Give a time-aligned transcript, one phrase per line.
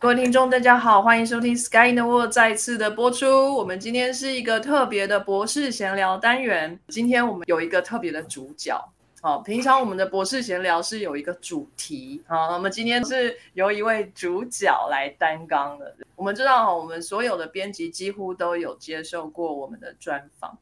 [0.00, 3.54] 各位听众，大家好，欢迎收听《Sky in the World》再次的播出。
[3.54, 6.80] 我们今天是一个特别的博士闲聊单元。
[6.88, 8.82] 今天我们有一个特别的主角。
[9.20, 12.24] 好，平常我们的博士闲聊是有一个主题。
[12.26, 15.94] 好，那么今天是由一位主角来担纲的。
[16.16, 20.56] 我们知道，我们所有的编辑几乎都有接受过我们的专访，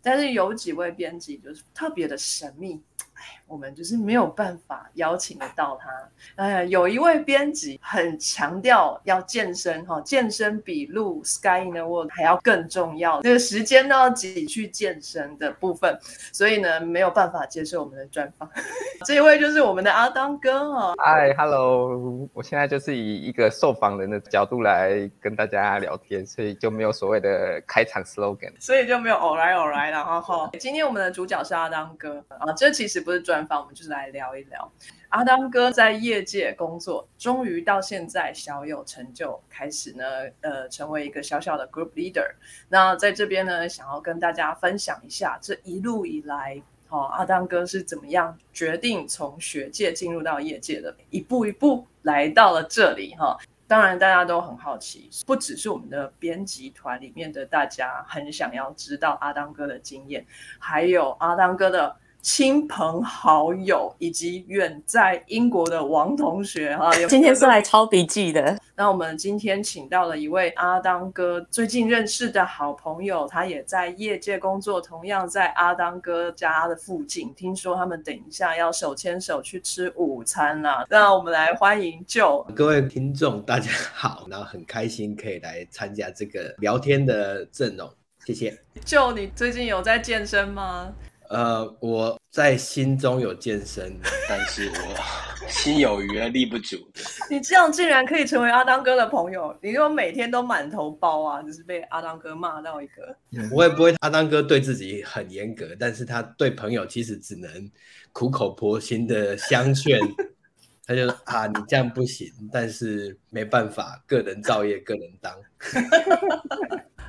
[0.00, 2.80] 但是有几位编辑就是特别的神秘。
[3.14, 5.88] 哎我们就是没有办法邀请得到他。
[6.36, 15.98] 哎，有一位编辑很强调要健身哈，健身比录 Sky in the World 还要更重要，这个时间都要挤去健身的部分，
[16.30, 18.48] 所以呢没有办法接受我们的专访。
[19.06, 20.94] 这一位就是我们的阿当哥哈。
[20.98, 30.50] 嗨，Hello，我现在就是以一个受访人的角度来跟大家聊天，所以就没有所谓的开场 slogan，所以就没有偶来偶来然后哈。
[30.58, 33.37] 今天我们的主角是阿当哥啊，这其实不是专。
[33.38, 34.68] 专访我们就是来聊一聊
[35.10, 40.04] 阿当哥在业界工作，终于到现在小有成就，开始呢，
[40.40, 42.28] 呃，成为一个小小的 group leader。
[42.68, 53.38] 那在这边呢，想要跟大家分享一下这一路以来，哦，阿当哥是怎么样决定从学界进入到业界的，一步一步来到了这里哈。
[53.68, 60.26] 当然大家都很好奇，不只是我们的编辑团里面的大家很想要知道阿当哥的经验，
[60.58, 61.96] 还有阿当哥的。
[62.20, 68.58] 亲朋好友以及远在英国的王同学哈，今天是来抄笔记的。
[68.74, 77.32] 那我们今天请到了一位阿当哥最近认识的好朋友，他也在业界工作，同样在阿当哥家的附近。
[77.34, 80.84] 听说他们等一下要手牵手去吃午餐啦。
[80.90, 87.88] 那我们来欢迎就各位听众，大家好，然后很开心可以来参加这个聊天的阵容，
[88.24, 88.56] 谢谢。
[88.84, 90.92] 就你最近有在健身吗？
[91.28, 94.94] 呃，我在心中有健身，但是我
[95.48, 96.76] 心有余而力不足。
[97.30, 99.56] 你这样竟然可以成为阿当哥的朋友？
[99.62, 103.16] 你如果每天都满头包啊，只是被阿当哥骂到一个。
[103.52, 107.70] 我也不会，阿当哥对自己很严格，但是他对朋友其实只能
[108.12, 109.98] 苦口婆心的相劝。
[110.86, 115.34] 他就啊，你这样不行，但是没办法，个人造业，个人当。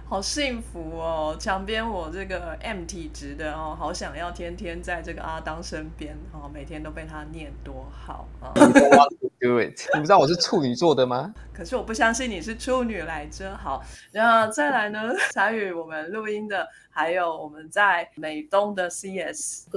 [0.10, 1.38] 好幸福哦！
[1.40, 8.50] 墙边我这个 M 体质的哦，好想要天天在这个阿当身边哦，每天都被他念多好啊！
[9.40, 9.80] Do it！
[9.94, 11.32] 你不知道我是处女座的吗？
[11.54, 13.56] 可是我不相信你是处女来着。
[13.56, 19.68] 好，然后再来呢， 参与我们录音的还有我们在美东的 CS。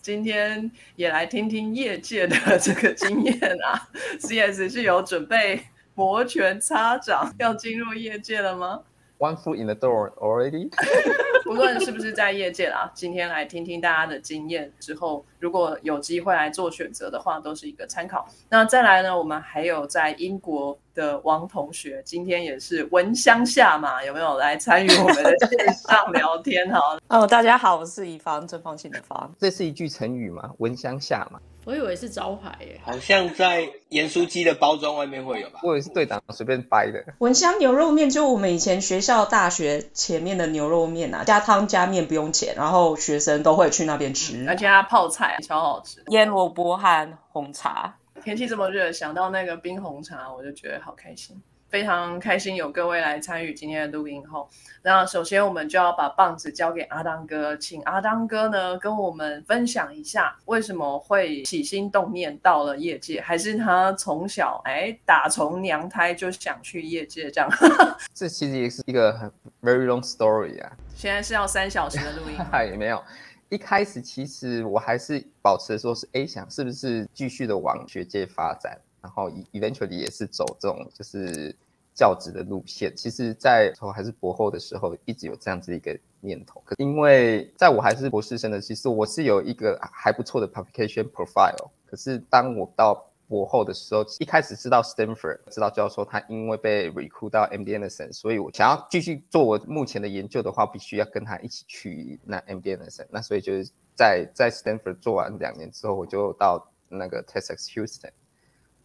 [0.00, 3.86] 今天也来听听业界的这个经验啊。
[4.18, 5.66] CS 是有准备。
[6.00, 8.80] 摩拳擦掌 要进入业界了吗
[9.18, 10.70] ？One foot in the door already。
[11.44, 18.26] 不论是不是在业界啦，今天来听听大家的经验之后，如果有机会来做选择的话，都是一个参考。
[18.48, 26.66] 那再来呢，我们还有在英国的王同学，今天也是闻香下嘛，有没有来参与我们的线上聊天？
[26.70, 29.30] 哈 哦，大家好，我是乙方，正方形的方。
[29.38, 30.50] 这是一句成语吗？
[30.58, 31.38] 闻香下马。
[31.70, 35.60] 我以为是招牌耶，好像在盐酥鸡的包装外面会有吧？
[35.62, 37.14] 我以为是队长随便掰的。
[37.18, 47.94] 文香牛肉面就我们以前学校大学前面的牛肉面啊，加汤加面不用钱，然后学生都会去那边吃，而且它泡菜超好吃，腌萝卜和红茶。
[48.24, 51.40] 天气这么热，想到那个冰红茶，我就觉得好开心。
[51.70, 54.50] 非常开心有各位来参与今天的录音后，
[54.82, 67.48] 那首先我们就要把棒子交给阿当哥，请阿当哥呢跟我们分享一下为什么会起心动念到了业界，还是他从小哎打从娘胎就想去业界这样？
[68.12, 69.30] 这其实也是一个很
[69.62, 70.72] very long story 啊。
[70.96, 72.36] 现在是要三小时的录音？
[72.68, 73.00] 也 没有，
[73.48, 78.76] 一开始其实我还是保持说是 A 想是不是继续的往学界发展。
[79.02, 81.54] 然后，eventually 也是走这种就是
[81.94, 82.94] 教职的路线。
[82.96, 86.62] 其实，在从还是博后的时候，一直有这样子一个念头。
[86.64, 91.70] 可因为在我还是博士生的，其实我是有一个还不错的 publication profile。
[91.86, 103.06] 可是当我到博后的时候，一开始知道 Stanford，知道教授他因为被 recruit 到 MD Anderson，所以我想要继续做我目前的研究的话，必须要跟他一起去那 MD Anderson。
[103.10, 108.10] 那所以就是在在 Stanford 做完两年之后，我就到那个 Texas Houston。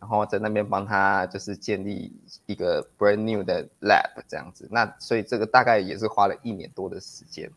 [0.06, 2.14] 然后在那边帮他就是建立
[2.46, 7.50] 一个 brand new 的 lab 这样子，那所以这个大概也是花了一年多的时间。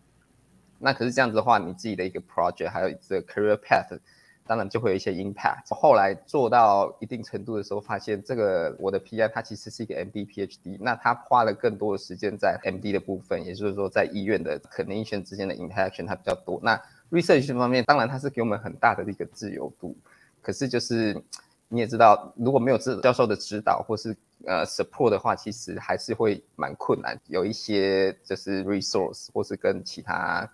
[0.78, 3.98] 那可是这样子的话，你自己的一个 project 还有这个 career path，
[4.46, 5.74] 当然就会有一些 impact。
[5.74, 16.58] 后来做到一定程度的时候，发现这个我的 PI 它其实是一个 MD PhD，那他花了更多的时间在 MD 的部分，也就是说在医院的 clinician 之间的 interaction 它比较多。
[16.62, 16.80] 那
[17.10, 19.94] research 方面，当然它是给我们很大的一个自由度，
[20.40, 21.22] 可是就是
[21.70, 24.16] 你也知道，如果没有指教授的指导或是
[24.46, 27.20] 呃，support 的话，其实还是会蛮困难。
[27.26, 30.50] 有一些就是 resource，或是跟其他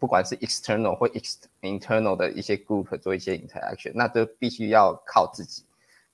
[0.00, 5.64] 不管是 external 或 ex internal 的一些 group 做一些 interaction，那都必须要靠自己。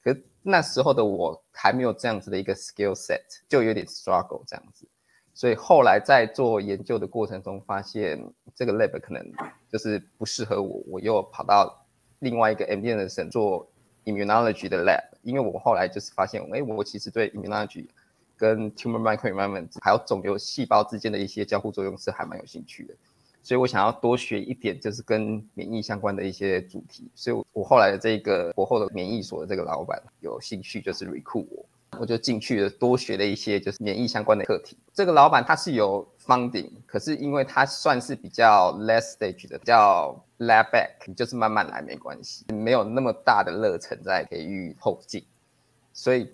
[0.03, 4.87] 可那时候的我还没有这样子的一个 skill set，就有点 struggle 这样子。
[5.33, 8.23] 所以后来在做研究的过程中，发现
[8.55, 9.25] 这个 lab 可能
[9.73, 11.87] 就是不适合我，我又跑到
[12.19, 13.67] 另外一个 MD 的省做。
[14.13, 17.87] Immunology 的 lab，因为我后来就是发现，哎，我其实对 immunology
[18.37, 22.95] 跟 tumor microenvironment 还有肿瘤细胞之间的一些交互作用是还蛮有兴趣的，
[23.43, 31.65] 所以我想要多学一点，就是跟免疫相关的一些主题，所以我后来的这个博后的免疫所的这个老板有兴趣，就是 recruit 我。
[31.99, 34.77] 我就进去了，多学了一些就是免疫相关的课题。
[34.93, 45.25] 这个老板他是有 funding，可是因为他算是比较 less stage 的，叫 lab back，你就是慢慢来没关系，没有那么大的热忱在培育后进。
[45.93, 46.33] 所以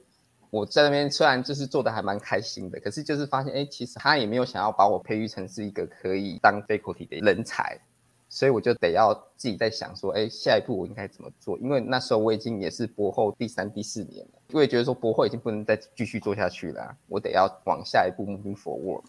[0.50, 7.78] 我在那边虽然就是做的还蛮开心的，可是就是发现，哎，其实他也没有想要把我培育成是一个可以当 faculty 的人才。
[8.26, 11.56] 所以我就得要自己在想说，哎，下一步我应该怎么做？
[11.58, 19.04] 因为那时候我已经也是博后第三、第四年了，我也觉得说博后已经不能再继续做下去了，我得要往下一步 moving forward。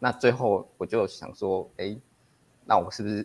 [0.00, 1.96] 那最后我就想说，哎，
[2.64, 3.24] 那我是不是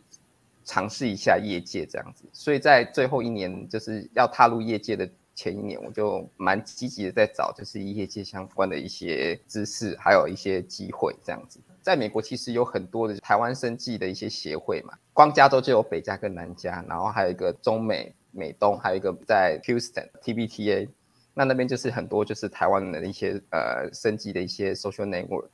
[0.69, 2.23] 尝试一下业界这样子？
[2.31, 11.59] 所以在最后一年就是要踏入业界的前一年，我就蛮积极的在找就是业界相关的一些知识，还有一些机会这样子。
[11.81, 20.87] 在美国其实有很多的台湾生技的一些协会嘛，光加州就有北加跟南加，然后还有一个中美美东，还有一个在 Houston TBTA，
[21.33, 25.49] 那那边就是很多就是台湾的一些呃生技的一些 social network，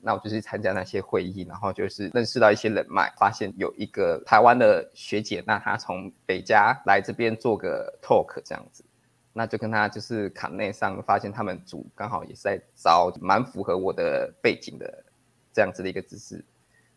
[0.00, 8.84] 那我就去参加那些会议，然后就是认识到一些人脉，发现有一个台湾的学姐，那她从北加来这边做个 talk 这样子，
[9.32, 15.04] 那就跟她就是卡内上，发现他们组刚好也是在招，蛮符合我的背景的。
[15.50, 16.44] 这样子的一个姿势，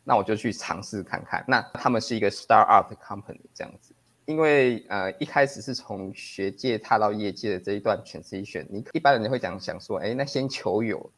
[0.04, 1.44] 那我就去尝试看看。
[1.48, 3.92] 那他们是一个 start up company 这样子，
[4.26, 11.10] 因为呃一开始是从学界踏到业界的这一段 transition，你一般人会讲想说，哎，那先求有，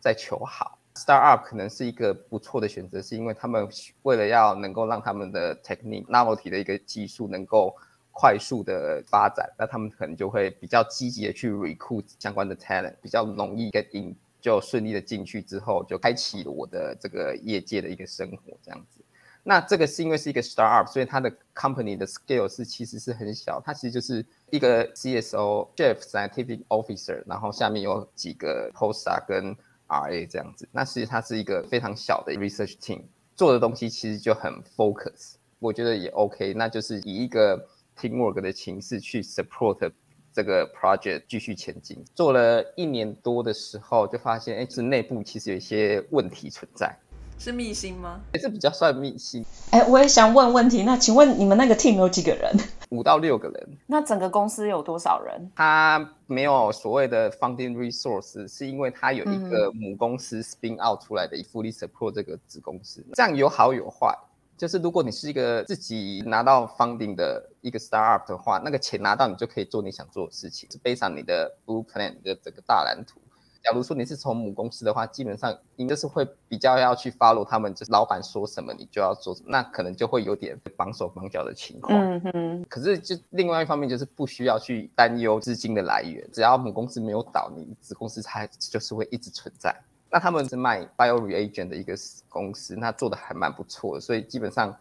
[0.00, 0.77] 再求好。
[0.98, 3.68] Start up 可能是一个不错的选择，是因为他们
[4.02, 7.72] 为了要能够让他们的 technique novelty 的一个技术能够
[8.10, 14.16] 快速的发展，那他们可能就会比较积极的去 recruit 相关的 talent，比较容易 get in。
[14.40, 19.00] 就顺利的进去之后，就开启我的这个业界的一个生活，这样子。
[19.42, 29.56] 那这个是因为是一个 startup，所以它的 company 的 scale 是其实是很小，它其实就是一个 CSO chief scientific officer，然后下面有几个 poster 跟
[29.88, 30.68] RA 这样子。
[30.70, 33.02] 那其实它是一个非常小的 research team，
[33.34, 36.54] 做的东西其实就很 focus，我觉得也 OK。
[36.54, 37.66] 那就是以一个
[37.98, 39.90] teamwork 的形式去 support。
[40.30, 46.94] 这个 project 继续前进，做了一年多的时候，就发现，哎，是内部其实有一些问题存在，
[47.40, 48.20] 是密心吗？
[48.34, 49.44] 也是比较算密心。
[49.70, 52.54] 哎，我也想问问题，那请问你们那个 team 有几个人？
[52.90, 53.78] 五到六个人。
[53.86, 55.50] 那整个公司有多少人？
[55.54, 64.16] 他没有所谓的 funding resource，是因为他有一个母公司 spin out 出来的 fully support 这个子公司，这样有好有坏。
[64.56, 73.20] 就是如果你是一个自己拿到 funding 的一个 startup 的话，那个钱拿到你就可以做你想做的事情，是背上你的 blue plan 的整个大蓝图。
[73.62, 81.98] 假如说你是从母公司的话，基本上应该是会比较要去 follow 他们，就是老板说什么你就要做什么，那可能就会有点绑手绑脚的情况。
[81.98, 82.64] 嗯哼。
[82.68, 89.74] 可是就另外一方面就是不需要去担忧资金的来源，只要母公司没有倒，你子公司它就是会一直存在。
[90.10, 91.94] 那他们是卖 bio reagent 的一个
[92.30, 94.74] 公司，那做的还蛮不错的，所以基本上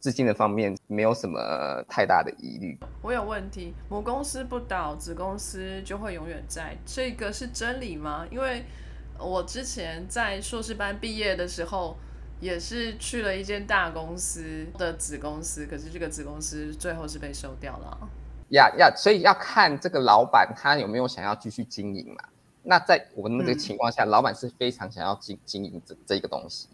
[0.00, 2.78] 资金的方面没有什么太大的疑虑。
[3.02, 8.26] 我有问题，母公司不倒，子公司就会永远在，这个是真理吗？
[8.30, 8.64] 因为
[9.18, 11.96] 我之前在硕士班毕业的时候，
[12.40, 18.08] 也是去了一间大公司的子公司，可是这个子公司最后是被收掉了。
[18.50, 22.22] 呀呀，所以要看这个老板他有没有想要继续经营嘛。
[22.62, 26.68] 那在我们那个情况下，老板是非常想要经经营这这一个东西，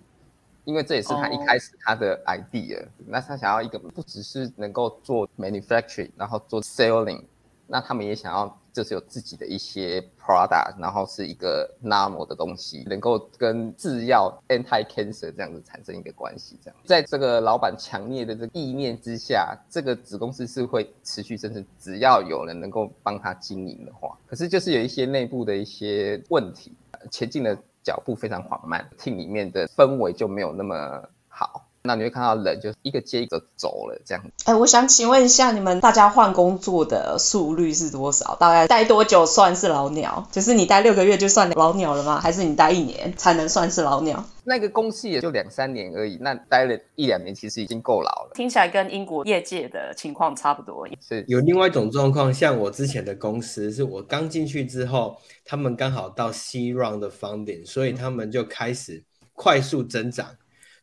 [0.65, 2.85] 因为这也是他一开始他的 idea。
[3.07, 7.23] 那他想要一个不只是能够做 manufacturing，然后做 selling，
[7.67, 16.59] 那他们也想要就是有自己的一些 product，然后是一个 normal 的东西，能够跟制药 anti cancer 这样子产生一个关系。
[16.63, 24.19] 这样，在这个老板强烈的这个意念之下，这个子公司是会持续生存，只要有人能够帮他经营的话。
[24.27, 26.73] 可是就是有一些内部的一些问题，
[27.11, 31.69] 前进的脚步非常缓慢听里面的氛围就没有那么好。
[31.87, 34.25] 那你会看到人就一个接一个走了，这样。
[34.47, 38.35] 哎，我想请问一下，你们大家换工作的速率是多少？
[38.41, 40.27] 大概待多久算是老鸟？
[40.33, 42.19] 就是你待六个月就算老鸟了吗？
[42.19, 44.25] 还是你待一年才能算是老鸟？
[44.45, 48.31] 那个公司也就两三年而已，那待了一两年其实已经够老了。
[48.35, 50.89] 听起来跟英国业界的情况差不多。
[51.07, 60.29] 是有另外一种状况，像我之前的公司，是我刚进去之后，他们刚好到 C round 的 funding，所以他们就开始快速增长。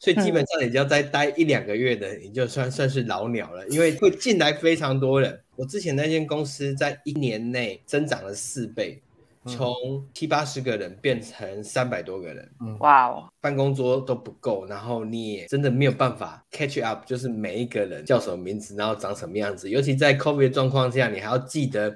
[0.02, 5.40] 所以基本上你只要再待一两个月的，你就算算是老鸟了，因为会进来非常多人。
[5.56, 9.00] 我之前那间公司在一年内增长了四倍，
[9.46, 9.72] 从
[10.12, 12.50] 七八十个人变成三百多个人。
[12.80, 19.70] 哇哦，办公桌都不够，然后你也真的没有办法 catch up，就是每一个人叫什么名字，然后长什么样子。
[19.70, 21.96] 尤其在 COVID 状况下，你还要记得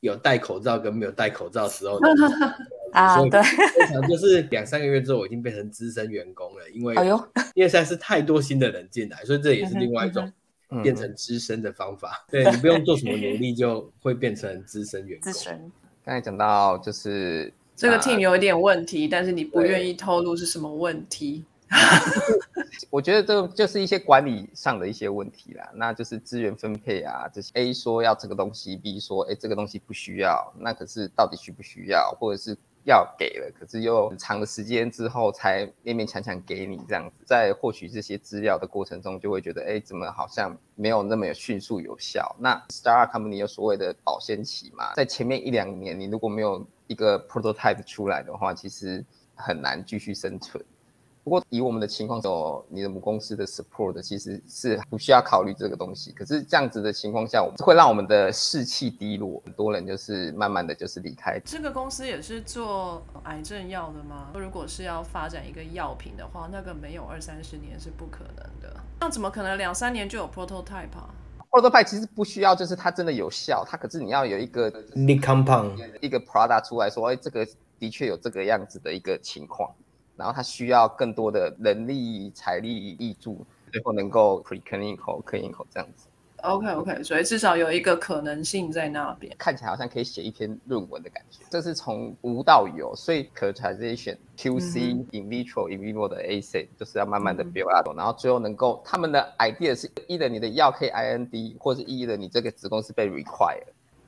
[0.00, 2.08] 有戴口罩跟没有戴口罩时候的。
[2.96, 7.16] 啊，对，通常就是两三个月之后，我已经变成资深员工了，因为哎呦，
[7.54, 10.32] 因为现在是太多新的人进来，所以这也是另外一种
[10.82, 12.24] 变成资深的方法。
[12.30, 15.30] 对你不用做什么努力，就会变成资深员工。
[15.30, 15.70] 资深，
[16.02, 21.44] 刚才讲到就是这个 team 有一点问题，但是你不愿意透露是什么问题。
[22.90, 42.34] 我觉得这就是一些管理上的一些问题啦，那就是资源分配啊，这些 A 说要这个东西，B 说哎这个东西不需要，那可是到底需不需要，或者是要给了，可是又很长的时间之后才勉勉强强给你这样子，在获取这些资料的过程中，就会觉得哎怎么好像没有那么有迅速有效。
[42.38, 50.64] 那 Star Company 有所谓的保鲜期嘛，在前面一两年你如果没有一个 prototype 出来的话，其实很难继续生存。
[51.26, 56.12] 不过以我们的情况，有你的母公司的 support，其实是不需要考虑这个东西。
[56.12, 61.36] 可是这样子的情况下，我们会让我们的士气低落，很多人就是慢慢的就是离开。
[61.44, 64.30] 这个公司也是做癌症药的吗？
[64.36, 68.76] 如果是要发展一个药品的话，那个没有二三十年是不可能的。
[69.00, 71.12] 那怎么可能两三年就有 prototype 啊
[71.50, 77.44] ？prototype 其实不需要，就是它真的有效，它可是你要有一个 compound 一个 product 出来说，哎，这个
[77.80, 79.68] 的确有这个样子的一个情况。
[80.16, 86.08] 然后它需要更多的人力、财力挹注，最后能够 preclinical、clinical 这样子。
[86.42, 91.42] OK OK，所以至少有一个可能性在那边，看起来好像可以写一篇论文的感觉。
[91.50, 103.64] 这是从无到有，所以 characterization、QC、in vitro、in vivo 的 assay 就是要慢慢的 build up，然后最后能够他们的 idea 是一的你的药可以 IND，或者是一的你这个子公司被 require。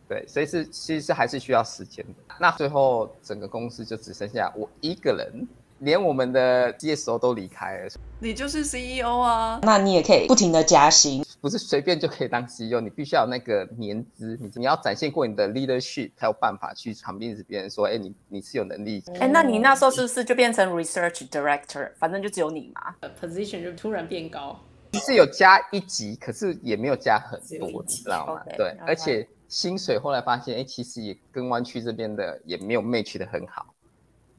[0.07, 2.35] 对，所以是其实还是需要时间的。
[2.39, 5.49] 那最后整个公司就只剩下我一个人。
[5.81, 7.89] 连我们的 CSO 都离开了，
[8.21, 9.61] 你就是 CEO 啊？
[9.63, 19.03] 那你也可以不停的加薪，不是随便就可以当 CEO，你必须要有那个年资，你你要展现过你的 leadership，才有办法去旁边指别人说，哎，你你是有能力。
[19.21, 21.91] 哎，那你那时候是不是就变成 research director？
[21.99, 24.59] 反正就只有你嘛，position 就突然变高，
[24.95, 28.43] 是有加一级，可是也没有加很多，你知道吗？
[28.57, 33.67] 对，而且薪水后来发现，哎，其实也跟湾区这边的也没有 match 的很好。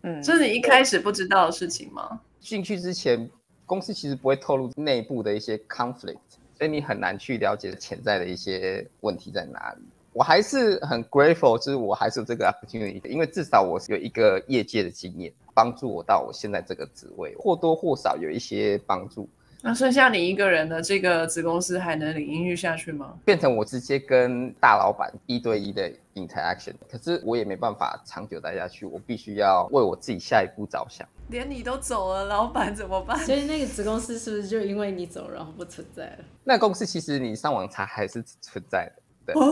[0.01, 2.21] 嗯，这是你一开始不知道的事情吗？
[2.39, 3.29] 进去之前，
[3.65, 6.17] 公司其实不会透露内部的一些 conflict，
[6.57, 9.83] 所以你很难去了解潜在的一些问题在哪里。
[10.13, 19.29] 我还是很 grateful，就是我还是有这个 opportunity，因为至少我是有一个业界的经验，帮助我到我现在这个职位，或多或少有一些帮助。
[19.61, 23.13] 那剩下你一个人的这个子公司还能领营运下去吗？
[23.25, 31.07] 变成我直接跟大老板一对一的 interaction，可是我也没办法长久待下去，我必须要为我自己下一步着想。
[31.27, 33.17] 连你都走了，老板怎么办？
[33.19, 36.25] 所以那个子公司是不是就因为你走，然后不存在了？
[36.43, 39.01] 那公司其实你上网查还是存在的。
[39.25, 39.51] 对哦，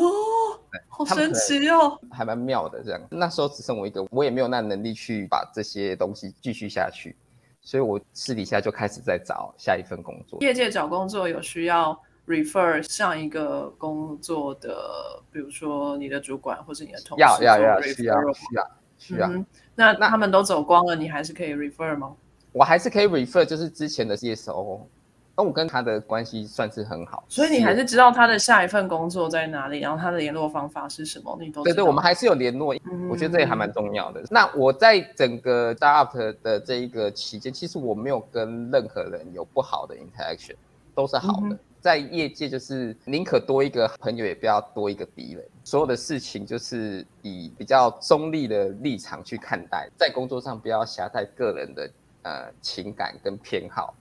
[0.87, 3.01] 好神奇哦，还蛮妙的这样。
[3.11, 7.15] 那时候只剩我一个，我也没有那能力去把这些东西继续下去。
[7.67, 10.39] 所以我私底下就开始在找下一份工作。
[10.39, 17.21] 业界找工作有需要 refer 上一个工作的，比如说你的主管或是你的同事。
[17.21, 19.27] 要要要需要需要需要。
[19.75, 22.15] 那那他们都走光了，你还是可以 refer 吗？
[22.53, 24.79] 我还是可以 refer，就是之前的 CSO。
[25.37, 32.75] 那我跟他的关系算是很好，所以你还是知道他的下一份工作在哪里，然后他的联络方法是什么，你都对对，我们还是有联络，
[33.07, 34.23] 我觉得这也还蛮重要的。
[34.31, 40.55] 那我在整个 startup 的这一个期间，其实我没有跟任何人有不好的 interaction，
[40.95, 41.55] 都是好的。
[41.79, 45.45] 在业界就是宁可多一个朋友，也不要多一个敌人。
[45.63, 51.89] 所有的事情就是以比较中立的立场去看待，在工作上不要狭带个人的
[52.23, 53.93] 呃情感跟偏好，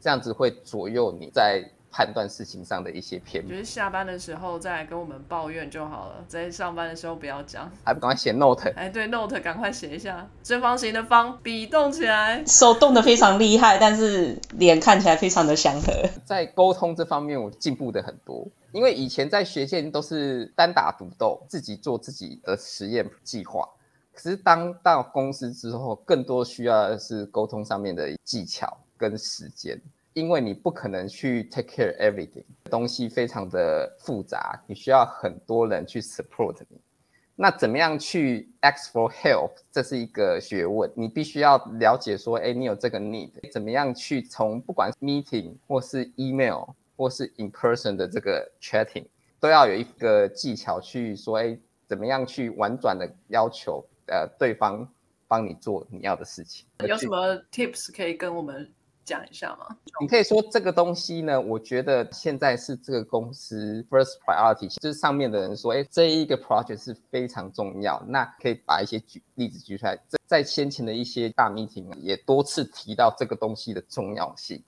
[0.00, 7.68] 这样子会左右你在判断事情上的一些偏就是下班的时候再来跟我们抱怨就好了，在上班的时候不要讲。
[7.82, 8.70] 还不赶快写 note？
[8.76, 12.44] 哎，对，note 赶快写一下，正方形的方，笔动起来。
[12.46, 15.92] 手动的非常厉害，但是脸看起来非常的祥和。
[16.24, 18.46] 在沟通这方面，我进步的很多。
[18.72, 23.66] 因为以前在学界都是单打独斗，自己做自己的实验计划。
[24.12, 29.80] 可是当到公司之后，更多需要的是沟通上面的技巧跟时间。
[30.14, 36.80] 因为你不可能去 take care everything，东西非常的复杂，你需要很多人去 support 你。
[37.36, 39.52] 那怎么样去 ask for help？
[39.70, 46.64] 这是一个学问，你必须要了解说，哎，你有这个 need，怎么样去从不管 meeting 或是 email
[46.96, 49.04] 或是 in person 的这个 chatting，
[49.38, 54.88] 都要有一个技巧去说，哎，怎么样去婉转的要求呃对方
[55.28, 56.66] 帮你做你要的事情。
[56.84, 58.68] 有什么 tips 可以跟我们？
[59.08, 59.74] 讲一下吗？
[60.02, 68.02] 你可以说这个东西呢，我觉得现在是这个公司 first priority，就是上面的人说，哎，这一个 project 是非常重要。
[68.06, 74.62] 那可以把一些举例子举出来，在在先前的一些大 meeting 也多次提到这个东西的重要性。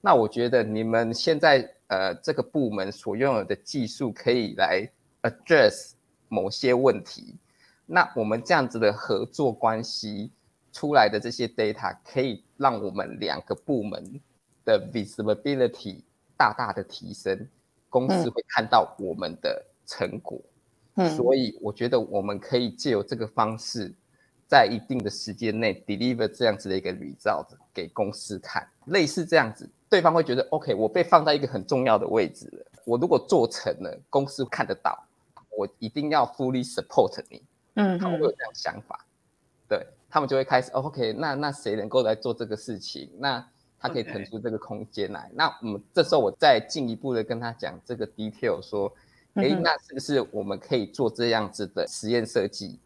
[0.00, 5.92] 那我觉得你们现在呃这个部门所拥有的技术可以来 address
[6.28, 7.36] 某些问题。
[7.84, 10.30] 那我们这样子的合作关系。
[10.72, 14.20] 出来的这些 data 可以让我们两个部门
[14.64, 16.00] 的 visibility
[16.36, 17.46] 大大的提升，
[17.90, 20.40] 公司会看到我们的成果。
[20.94, 23.92] 嗯，所以我觉得我们可以借由这个方式，
[24.46, 32.66] 在一定的时间内 deliver 这样子的一个 result 给公司看，类似这样子，对方会觉得 OK，我被放在一个很重要的位置了。
[32.84, 34.98] 我如果做成了，公司看得到，
[35.56, 37.42] 我一定要 fully support 你。
[37.74, 39.06] 嗯，他们会有这样想法，
[39.68, 39.86] 对。
[40.12, 43.10] 他们就会开始，OK，那那谁能够来做这个事情？
[43.18, 43.42] 那
[43.80, 45.30] 他可以腾出这个空间来。
[45.32, 48.92] 那我们这时候我再进一步的跟他讲这个 detail，说，
[49.36, 52.78] 哎，那是不是我们可以做这样子的实验设计？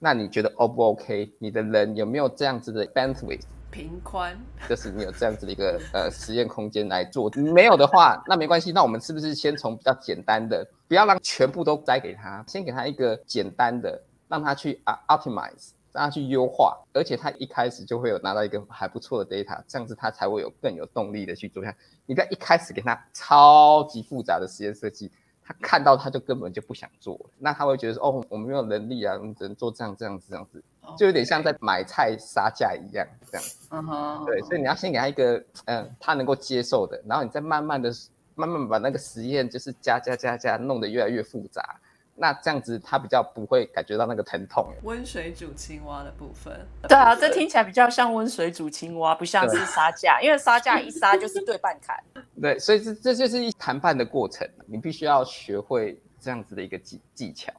[0.00, 1.32] 那你觉得 O 不 OK？
[1.38, 3.42] 你的人有没有这样子的 bandwidth？
[3.70, 4.36] 平宽，
[4.68, 7.30] 就是你有这样子的一个呃实验空间来做。
[7.36, 8.72] 没有的话，那没关系。
[8.72, 15.70] 那我们是不是先从比较简单的，不要让全部都摘给他，先给他一个简单的，让他去啊 optimize。
[15.92, 21.74] 让他去优化，而且他一开始就会有拿到一个还不错的 data，这样子他才会有更有动力的去做下。
[22.06, 25.10] 你不要一开始给他超级复杂的实验设计，
[25.44, 27.20] 他看到他就根本就不想做。
[27.38, 30.62] 那他会觉得说，哦，我们没有能力啊，我们只能做这样这样子这样子，
[30.96, 33.46] 就有点像在买菜杀价一样这样。
[33.70, 34.24] 嗯哼。
[34.24, 37.92] 对，所以你要先给他一个嗯他能够接受的，然后你再慢慢的、
[38.34, 41.78] 慢慢把那个实验就是加加加加弄得越来越复杂。
[42.14, 44.72] 那这样子，他比较不会感觉到那个疼痛。
[44.82, 51.96] 温水煮青蛙的部分，对啊，这听起来比较像温水煮青蛙，不像是杀价，因为杀价一杀就是对半砍。
[52.40, 57.52] 对，所以这这就是一谈判的过程，你必须要学会这样子的一个技技巧。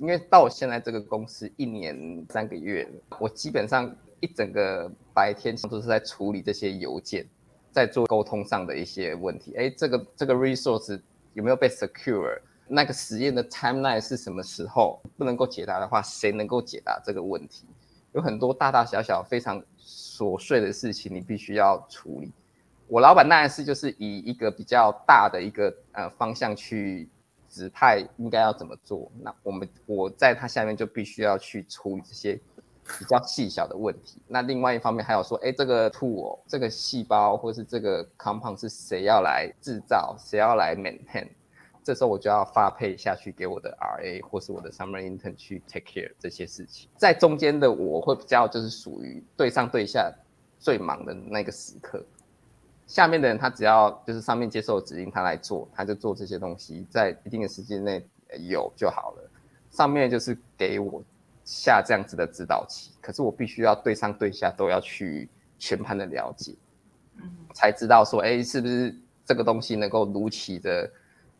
[0.00, 7.26] 因为到现在这个公司一年三个月了，我基本上一整个白天都是在处理这些邮件，
[7.72, 9.54] 在做沟通上的一些问题。
[9.56, 11.00] 哎，这个这个 resource
[11.34, 12.38] 有没有被 secure？
[12.68, 15.00] 那个实验的 timeline 是什么时候？
[15.16, 17.66] 不能够解答的话，谁能够解答这个问题？
[18.12, 22.32] 有很多大大小小非常琐碎的事情，你必须要处理。
[22.86, 27.08] 我老板当然是就是以一个比较大的一个呃方向去
[27.48, 29.10] 指派应该要怎么做。
[29.20, 32.40] 那我们我在他下面就必须要去处理这些
[32.98, 34.22] 比较细小的问题。
[34.26, 41.28] 那另外一方面还有说，哎，这个 tool 这个细胞或是这个 compound 是谁要来制造，谁要来 maintain？
[41.88, 50.12] 这时候我就要发配下去给我的 RA 或是我的 Summer Intern 去 take care 这些事情，在中间的我会比较就是属于对上对下
[50.58, 52.04] 最忙的那个时刻，
[52.86, 58.06] 下面的人他只要就是上面接受指令他来做，他就做这些东西，在一定的时间内
[58.50, 59.30] 有就好了。
[59.70, 61.02] 上面就是给我
[61.42, 65.26] 下这样子的指导期，可是我必须要对上对下都要去
[65.58, 66.54] 全盘的了解，
[67.54, 70.86] 才知道说，哎，是不是这个东西能够如期的。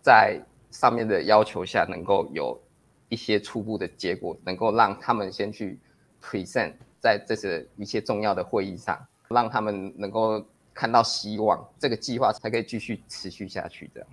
[0.03, 2.59] 在上面的要求下，能够有
[3.09, 5.79] 一些初步的结果，能够让他们先去
[6.23, 13.91] present 在这些一些重要的会议上，让他们能够看到希望，这个计划才可以继续持续下去。
[13.95, 14.09] 这样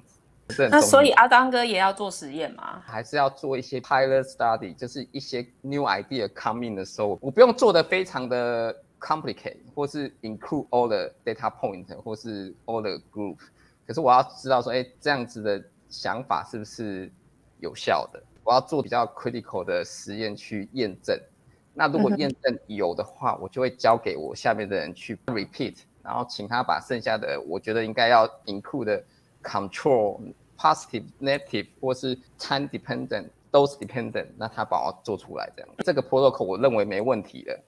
[0.47, 2.81] 子，那所以阿当哥也要做实验吗？
[2.85, 13.37] 还是要做一些 pilot study，就是一些 new idea coming 的时候，我不用做的非常的 complicate，或是 include all the data point，或是 all the group。
[13.87, 17.11] 可是我要知道说，哎，这样子的想法是不是
[17.59, 18.21] 有效的？
[18.43, 21.19] 我要做比较 critical 的实验去验证。
[21.73, 29.03] 那如果验证有的话，我就会交给我下面的人去 repeat，然后请他把剩下的我觉得应该要 include 的
[29.43, 30.19] control
[30.57, 35.69] positive negative 或是 time dependent dose dependent，那他把我做出来这样。
[35.79, 37.59] 这个 protocol 我认为没问题的，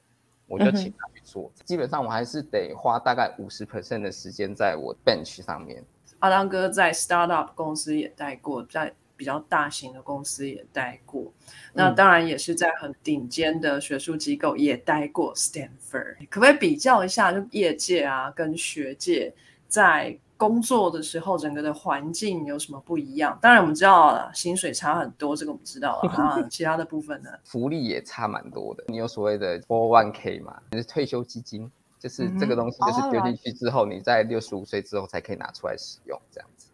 [0.47, 1.51] 我就请他去做。
[1.65, 5.84] 基本上我还是得花大概五十 percent 的时间在我 bench 上面。
[6.19, 11.32] 阿当哥在 startup 公司也待过，在比较大型的公司也待过，
[11.73, 15.34] 那当然也是在很顶尖的学术机构也待过。
[15.36, 19.34] Stanford 可不可以比较一下，就业界啊跟学界
[19.67, 23.36] 在工作的时候，整个的环境有什么不一样？
[23.41, 26.39] 当然我们知道薪水差很多，这个我们知道了 啊。
[26.47, 27.32] 其他的部分呢？
[27.43, 28.84] 福利也差蛮多的。
[28.89, 30.56] 你有所谓的 four one k 嘛？
[30.71, 36.67] 就是退休基金，就是这个东西，就是丢进去之后，你在六十五岁之后才可以拿出来使用，这样子。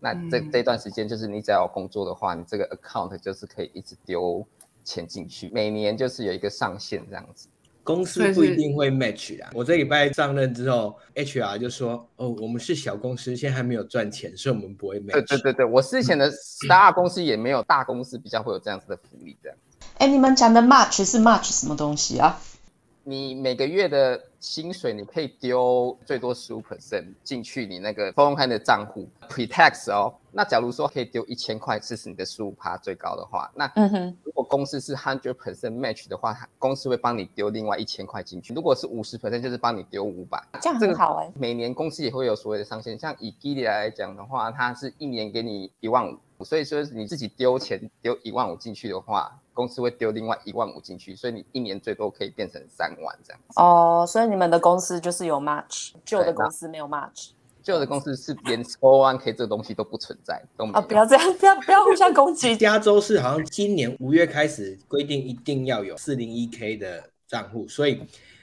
[0.00, 4.46] 那这这段时间，就是你只要有工作的话，你这个 account 就是可以一直丢
[4.84, 7.48] 钱进去，每年就是有一个上限这样子。
[7.82, 9.50] 公司不一定会 match 啦。
[9.52, 16.32] 我这礼拜上任之后，HR 就说：“哦，我们是小公司，现在还没有赚钱，所以我们不会 match。”对对对对，我之前的
[16.66, 19.58] 大公司也没有大公司比较会有这样子的福利这样。
[19.98, 22.40] 哎，你们讲的 match 是 match 什么东西啊？
[23.02, 30.12] 你每个月的薪水，你可以丢最多十五 percent 进去你那个公开的账户 pre tax 哦。
[30.30, 33.66] 那假如说可以丢一千块，这是你的十五趴最高的话，那
[34.22, 38.52] 如果公司是 hundred percent match 的话，公司会帮你丢另外一千块进去。
[38.52, 40.38] 如果是五十 percent，就是帮你丢五百。
[40.60, 41.32] 这样很好哎。
[41.36, 46.18] 每年公司也会有所谓的上限，像以 Gilead 来讲的话，它是一年给你一万五。
[46.44, 53.60] 所以说你自己丢钱丢一万五进去的话，公司会丢另外一万五进去，所以你一年最多可以变成三万这样子。
[53.60, 57.30] 哦，所以你们的公司就是有 match，旧的公司没有 match，
[57.62, 60.78] 旧的公司是连 o one k 这个东西都不存在，都没有。
[60.78, 62.56] 啊，不要这样，不要不要互相攻击。
[62.56, 68.02] 加州是好像今年五月开始规定一定要有四零一 k 的账户，所以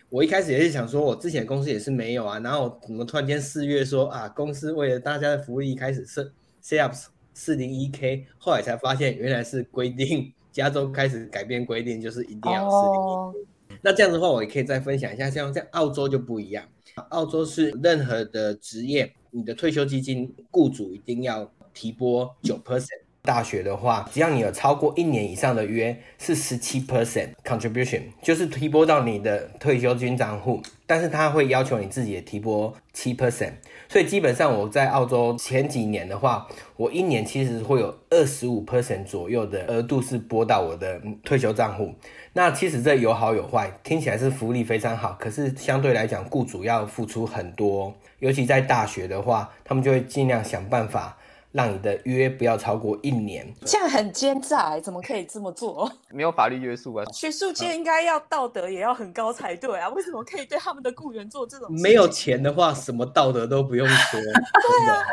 [0.10, 6.32] 我一开始也是想说，我之前公司也是没有啊，然后怎么突然间四月说啊，公司为了大家的福利开始设
[6.64, 6.94] set up。
[7.34, 13.78] 四零一 k，后来才发现原来是规定， 加州开始改变规定，就是一定要四零一。
[13.82, 16.64] 那这样的话，我也可以再分享一下，像在澳洲就不一样，
[17.10, 23.01] 澳洲是任何的职业，你的退休基金雇主一定要提拨九 percent。
[23.24, 33.52] 大学的话，只要你有超过一年以上的约，是十七 percent contribution，就是提拨到你的退休金账户，但是他会要求你自己也提拨七 percent，
[33.88, 41.94] 所以基本上我在澳洲前几年的话，我一年其实会有二十五 percent 左右的额度是拨到我的退休账户。
[42.34, 51.18] 那其实这有好有坏，听起来是福利非常好，可是相对来讲，雇主要付出很多，尤其在大学的话，他们就会尽量想办法。
[51.52, 55.92] 让你的约不要超过一年，这样很奸诈，怎么可以这么做？
[56.10, 57.06] 没有法律约束啊。
[57.12, 61.68] 学术界应该要道德也要很高才对啊，为什么可以对他们的雇员做这种？
[61.82, 64.20] 没有钱的话，什么道德都不用说。
[64.22, 65.06] 对啊，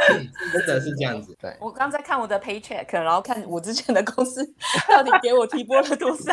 [0.53, 1.37] 真的是这样子。
[1.41, 4.45] 对，我刚在看我的 paycheck，然后看我之前的公司
[4.89, 6.33] 到底给我提拨了多少。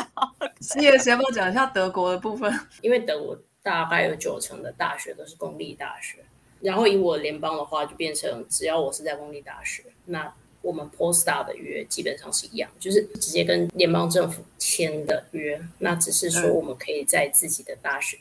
[0.62, 6.25] 事业先不讲一下德国的部分，因为德国大概有九成的大学都是公立大学。
[6.66, 15.62] 然后以我联邦的话，就变成只要我是在公立大学，那我们 postdoc 的约基本上是一样，就是直接跟联邦政府签的约。
[15.78, 18.18] 那只是说我们可以在自己的大学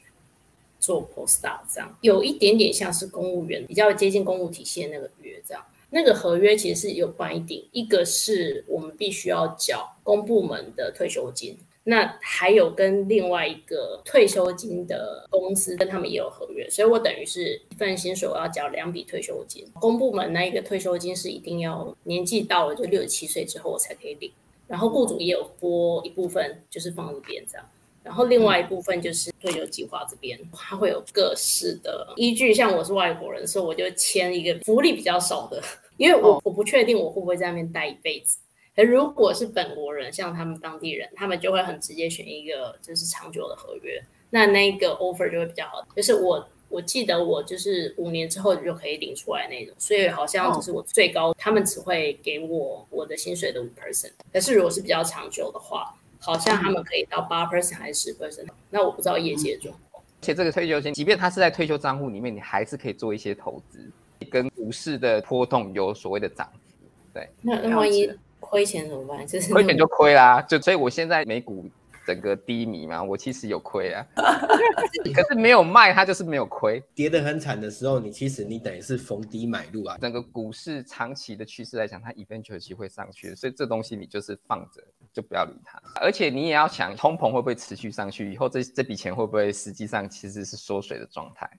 [0.78, 5.64] 做 postdoc，这样有一点点像是公务员比较接近公务体系的那个约这样。
[5.88, 11.56] 那个合约其实是有关一定，一个是我们必须要缴公部门的退休金。
[11.86, 19.66] 那还有跟另外一个退休金的公司跟他们也有合约，所以我等于是一份薪水我要缴两笔退休金。
[19.74, 24.32] 公部门那一个退休金是一定要年纪到了就六十七岁之后我才可以领，
[24.66, 27.66] 然后雇主也有拨一部分就是放这边这样，
[28.02, 32.54] 然后另外一部分就是退休计划这边，它会有各式的依据。
[32.54, 35.62] 像我是外国人，所以我就签一个福利比较少的，
[35.98, 38.38] 因为我我不确定我会不会在那边待一辈子。
[38.76, 45.86] 而如果是本国人，像他们当地人，他们就会很直接选一个就是长久的合约，那那个 offer 就会比较好。
[45.94, 54.10] 就是我我记得我就是五年之后就可以领出来那种，所以好像就是我最高，他们只会给我我的薪水的五 percent。
[54.32, 58.48] 可是如果是比较长久的话，好像他们可以到八 percent 还是十 percent。
[58.70, 60.02] 那我不知道业界的状况。
[60.02, 63.88] 而且这个退休金，即便它是在退休账户里面，你还是可以做一些投资，
[64.28, 66.86] 跟股市的波动有所谓的涨幅。
[67.12, 68.10] 对，那那万一。
[68.54, 69.26] 亏钱怎么办？
[69.26, 71.68] 就是亏钱就亏啦，就所以我现在美股
[72.06, 76.80] 整个低迷嘛，我其实有亏啊， 可是没有卖，它就是没有亏。
[76.94, 79.98] 跌得很惨的时候，你其实你等于是逢低买入啊。
[80.00, 85.82] 整个股市长期的趋势来讲，它 eventually 会上去，所以这东西你就是放着，就不要理它。
[86.00, 88.32] 而且你也要想，通膨会不会持续上去？
[88.32, 91.50] 以后这这笔钱会不会实际上其实是缩水的状态？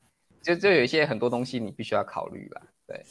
[0.41, 3.03] 就就有一些很多东西你必须要考虑吧，对。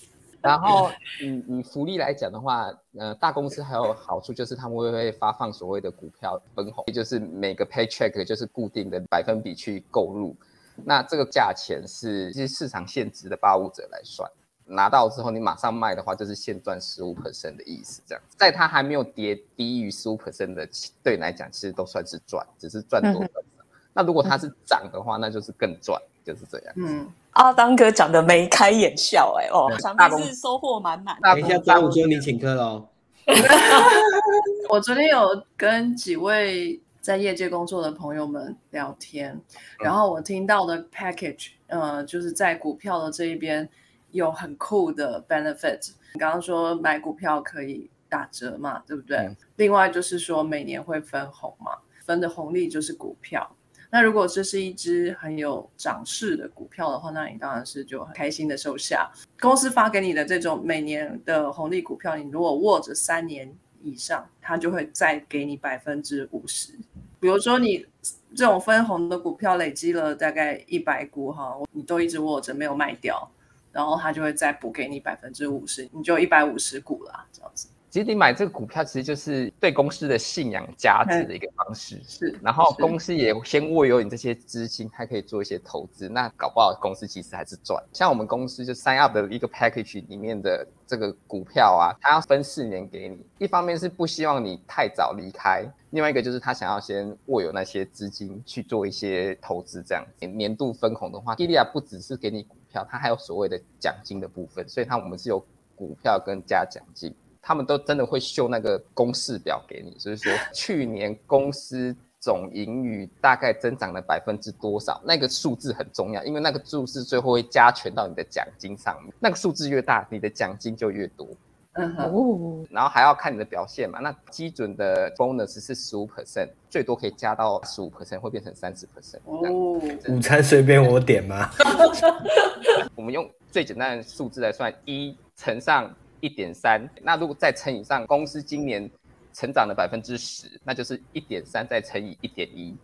[0.44, 0.90] 然后
[1.22, 10.36] 以以福利来讲的话，呃，大公司还有好处就是他们会会发放所谓的股票分红，也就是每个 paycheck 就是固定的百分比去购入，
[10.84, 14.30] 那这个价钱是是市场现值的八五折来算，
[14.66, 20.68] 拿到之后你马上卖的话，就是现赚十五 percent 的意思，这样，在它还没有跌低于十五 percent 的，
[21.02, 23.64] 对你来讲其实都算是赚，只是赚多赚少。
[23.94, 26.74] 那如果它是涨的话，那就是更赚，就是这样。
[26.76, 31.16] 嗯，阿当哥讲的眉开眼笑，哎哦，想必是收获满满。
[31.20, 32.88] 等一下中午就你请客喽。
[34.68, 39.40] 我昨天有跟几位在业界工作的朋友们聊天，
[39.78, 43.68] 然后我听到的 package，呃，就是在股票的这一边
[44.10, 45.90] 有很酷的 benefit。
[46.12, 49.30] 你刚刚说买股票可以打折嘛，对不对？
[49.56, 51.72] 另外就是说每年会分红嘛，
[52.04, 53.50] 分的红利就是股票。
[53.94, 59.08] 那如果这是一只很有涨势的股票的话，那你当然是就很开心的收下。
[59.38, 66.72] 公司发给你的这种每年的红利股票，你如果握着三年以上，它就会再给你百分之五十。
[67.20, 67.86] 比如说你
[68.34, 73.30] 这种分红的股票累积了大概一百股哈，你都一直握着没有卖掉，
[73.70, 77.68] 然后它就会再补给你百分之五十，你就一百五十股啦，这样子。
[77.94, 82.02] 其实你买这个股票，其实就是对公司的信仰价值的一个方式。
[82.04, 86.08] 是，然后公司也先握有你这些资金，它可以做一些投资。
[86.08, 87.80] 那搞不好公司其实还是赚。
[87.92, 93.24] 像我们公司就 sign up 的一个 package 里面的这个股票啊，它要分四年给你。
[93.38, 99.80] 一方面是不希望你太早离开，另外一个就是他想要先握有那些资金去做一些投资。
[99.86, 104.68] 这样年度分红的话 g i l 不只是给你股票，它还有所谓的奖金的部分。
[104.68, 105.38] 所以它我们是有
[105.76, 107.14] 股票跟加奖金。
[107.44, 121.28] 他们都真的会秀那个公式表给你，就是说去年公司总盈余大概增长了百分之多少，那个数字很重要，因为那个数字最后会加权到你的奖金上面，那个数字越大，你的奖金就越多。
[121.76, 129.18] 嗯哼，然后还要看你的表现嘛，那基准的 bonus 是十五 percent，最多可以加到十五 percent，会变成三十 percent。
[129.24, 129.78] 哦，
[130.08, 131.50] 午餐随便我点吗？
[132.94, 135.94] 我们用最简单的数字来算，一乘上。
[136.20, 138.90] 一点三，那如果再乘以上，公司今年
[139.32, 142.76] 成长了百分之十，那就是一点三再乘以一点一，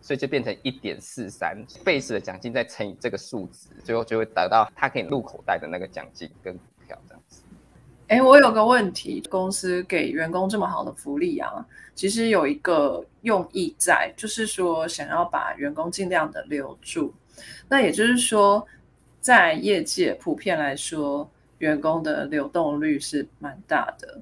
[0.00, 1.56] 所以就变成一点四三。
[1.84, 7.42] base 的奖金再乘以这个数值，最后就会得到他可以入口袋的那个奖金跟股票这样子。
[8.08, 17.14] 哎，我有个问题，公司给员工这么好的福利啊，其实有一个用意在，就是说想要把员工尽量的留住。
[17.68, 18.66] 那也就是说，
[19.20, 21.30] 在业界普遍来说。
[21.58, 24.20] 员工的流动率是蛮大的，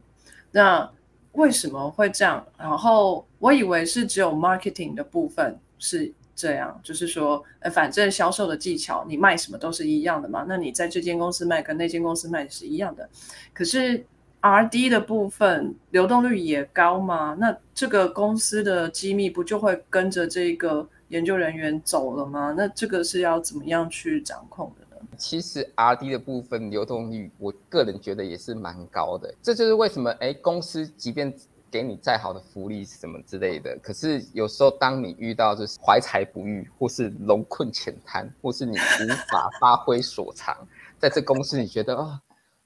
[0.53, 0.91] 那
[1.33, 2.47] 为什么会这样？
[2.59, 10.47] 然后我以为是只有 marketing 的部分是这样，就是说，呃，反正销售的技巧，你卖什么都是一样的嘛。
[10.49, 13.07] 那你在这间公司卖跟那间公司卖是一样的。
[13.53, 14.07] 可是
[14.41, 17.37] R D 的部分流动率也高嘛？
[17.39, 22.55] 那这个公司的机密不就会跟着这个研究人员走了吗？
[22.57, 24.86] 那这个是要怎么样去掌控的？
[25.17, 29.35] 其实 R D 的部分流动率，我个人觉得也是蛮高的。
[29.43, 31.35] 这就是为什么，哎，公司即便
[31.71, 40.57] 给你再好的福利什么之类的，可是有时候当你遇到就是怀才不遇，或是龙困浅滩，或是你无法发挥所长，
[40.99, 42.21] 在这公司你觉得啊，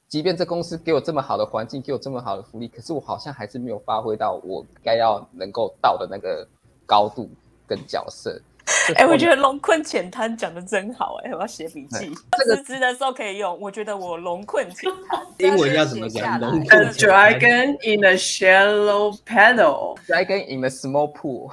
[0.06, 6.46] 即便这公司给我这么好的环境，给我这么好的福利，可是我好像还是没有发挥到我该要能够到的那个
[6.86, 7.28] 高度
[7.66, 8.40] 跟角色。
[8.96, 12.12] 哎，我觉得龙困浅滩讲的真好，哎，我要写笔记。
[12.44, 13.58] 辞职的时候可以用。
[13.60, 19.96] 我觉得我龙困浅滩，英文要怎么讲？A？Dragon in a shallow paddle.
[20.06, 21.52] Dragon in a small pool.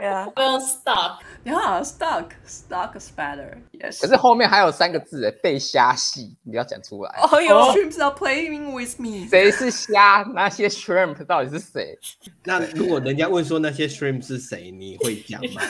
[0.00, 1.22] Yeah, Well, stuck.
[1.44, 3.58] Yeah, stuck, stuck spider.
[3.72, 4.00] Yes.
[4.00, 7.18] 可是后面还有三个字，哎，被虾戏，你要讲出来。
[7.30, 9.26] 哦呦，Shrimps are playing with me.
[9.28, 10.24] 谁是虾？
[10.34, 11.98] 那些 shrimp 到底是谁？
[12.44, 15.62] 那如果人家问说那些 shrimp 是谁，你会讲吗？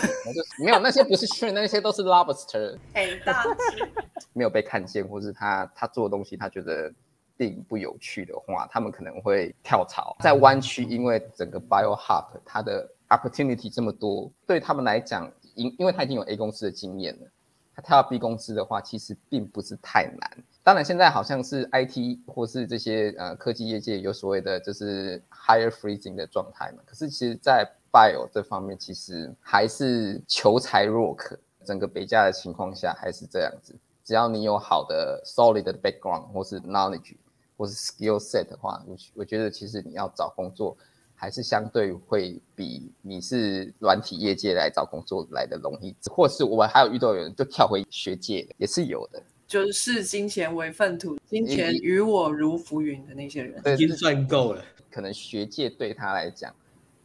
[0.63, 2.77] 没有，那些不是 shrimp，那些都是 lobster。
[2.95, 3.89] 很大只。
[4.33, 6.93] 没有被看见，或是他他做的东西他觉得
[7.37, 10.17] 并不有趣的话，他们可能会跳槽。
[10.21, 17.27] 在湾区，因为整个 bio hub 它的 opportunity 这么多，对他们来讲，因因为他已经有 A 公司的经验了，
[17.75, 20.45] 他跳到 B 公司的话，其实并不是太难。
[20.63, 26.83] 当然，现在好像是 IT 或是这些呃科技业界有所谓的就是 higher freezing 的状态嘛。
[26.85, 31.39] 可是其实，在 bio 这方面，其实还是求才若渴。
[31.63, 37.15] 整个北加的情况下还是这样子，只要你有好的 solid 的 background 或是 knowledge
[37.57, 40.75] 或是 skill set 的话，我我觉得其实你要找工作
[41.15, 49.23] 还是相对会比你是软体业界来找工作来的容易，或是我们还有遇到有人就跳回学界也是有的。
[49.47, 54.65] 就是视金钱为粪土，金钱与我如浮云的那些人，已经算够了。
[54.91, 56.55] 可能学界对他来讲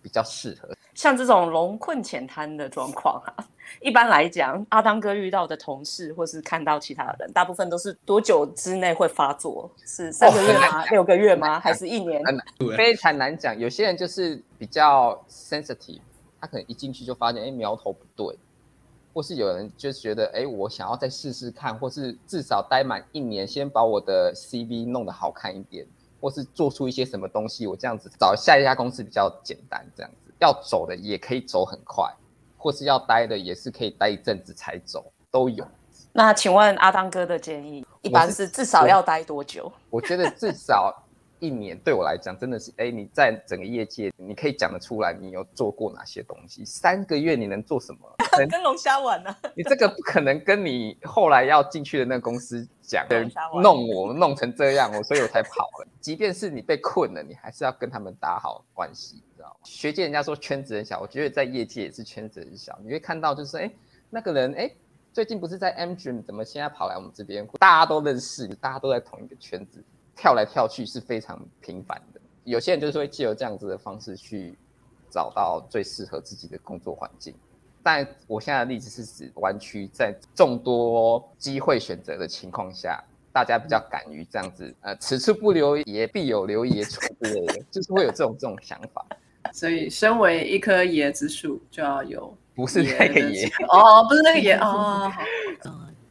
[0.06, 0.70] 比较适合。
[0.94, 3.34] 像这种龙困浅滩的状况啊，
[3.82, 9.68] 一般来讲，阿当哥遇到的同事或是看到其他的人，大部分都是多久之内会发作？
[9.84, 10.86] 是三个月吗？
[10.91, 11.60] 六个月吗？
[11.60, 12.22] 还是一年？
[12.78, 13.58] 非常难讲。
[13.58, 16.02] 有些人就是比较 sensitive，
[16.39, 18.38] 他可能一进去就发现，哎，苗头不对。
[19.12, 25.88] 或是有人就觉得，哎，我想要再试试看，或是至少待满一年，先把我的 CV 弄得好看一点，
[26.26, 29.86] 或是做出一些什么东西，我这样子找下一家公司比较简单。
[29.96, 32.12] 这样子要走的也可以走很快，
[32.58, 35.64] 或是要待的也是可以待一阵子才走，都有。
[36.12, 39.72] 那请问阿当哥的建议，一般是至少要待多久？
[39.92, 41.05] 我觉得至少。
[41.39, 46.63] 一年对我来讲真的是，哎，你在整个业界，你可以讲得出来，你有做过哪些东西？
[46.65, 48.15] 三个月你能做什么？
[48.50, 49.36] 跟龙虾玩呢？
[49.56, 53.06] 你这个不可能跟你后来要进去的那个公司讲，
[53.62, 55.88] 弄我弄成这样，我所以我才跑了。
[56.02, 59.56] 即便是你被困了，你还是要跟他们打好关系，知道吗？
[59.63, 62.78] 学界人家说圈子很小，我觉得在业界也是圈子很小。
[62.84, 63.71] 你会看到就是，哎，
[64.10, 64.69] 那个人，哎，
[65.13, 67.48] 最近不是在 M Dream，怎么现在跑来我们这边？
[67.60, 69.82] 大家都认识，大家都在同一个圈子。
[70.15, 74.58] 跳来跳去是非常频繁的，有些人就是会借由这样子的方式去
[75.10, 77.34] 找到最适合自己的工作环境。
[77.84, 89.06] 但我现在的例子是指湾区，在众多机会选择的情况下，大家比较敢于这样子，呃，此处不留爷，必有留爷处之类的，就是会有这种这种想法。
[89.54, 95.12] 所以，身为一棵椰子树，就要有不是那个椰哦，不是那个椰哦。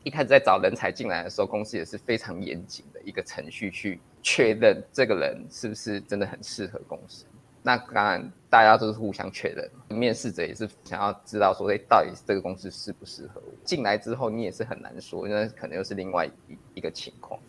[0.04, 7.24] 一开始在找人才进来的时候，公司也是非常严谨的一个程序去确认这个人是不是真的很适合公司。
[7.62, 13.50] 那当然大家都是互相确认，面试者也是想要知道说，哎，到底这个公司适不适合我？
[13.64, 17.40] 进来之后，你也是很难说，因为可能又是另外一一个情况。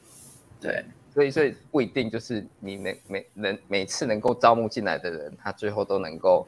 [0.62, 6.48] 对，所以所以不一定就是你能每能每次能够招募进来的人，他最后都能够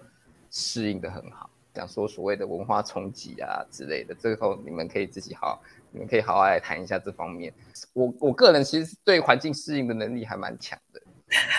[0.49, 1.49] 适应的很好。
[1.73, 5.61] 讲说所谓的文化冲击啊之类的，最后你们可以自己好。
[5.91, 7.54] 你们可以好好来谈一下这方面。
[7.93, 11.02] 我我个人其实对环境适应的能力还蛮强的，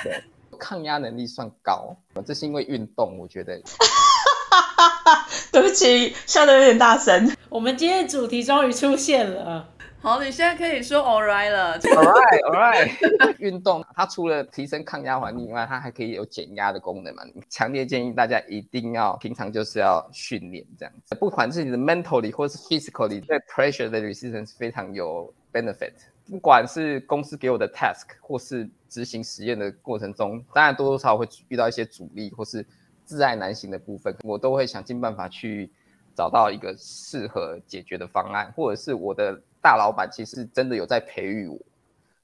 [0.05, 0.23] 对，
[0.59, 1.97] 抗压能力算高。
[2.27, 3.61] 这是因为运动，我觉得。
[5.51, 7.35] 对不起，笑得有点大声。
[7.49, 9.69] 我们今天的主题终于出现了。
[10.00, 11.78] 好，你现在可以说 all right 了。
[11.90, 13.37] All right, all right。
[13.38, 17.24] 运动它除了提升抗压环境以外，它还可以有减压的功能嘛？
[17.50, 25.92] 强烈建议大家一定要平常就是要训练这样子，不管是你的 mentally 或是 physically 对 pressure 的 resistance 非常有 benefit。
[26.30, 32.64] 不管是公司给我的 task 或是执行实验的过程中，当然多多少少会遇到一些阻力或是
[33.04, 35.70] 自爱难行的部分，我都会想尽办法去
[36.18, 39.40] 找到一个适合解决的方案，或者是我的。
[39.61, 41.59] 大老板其实真的有在培育我，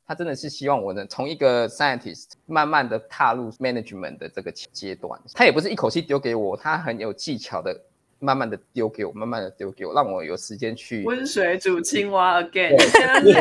[0.06, 5.20] 他真的是希望我能从一个 scientist 慢慢的踏入 management 的这个阶段。
[5.34, 7.76] 他也不是一口气丢给我，他很有技巧的，
[8.20, 12.76] 慢慢的丢给我，慢慢的丢给我，让我有时间去温水煮青蛙 again，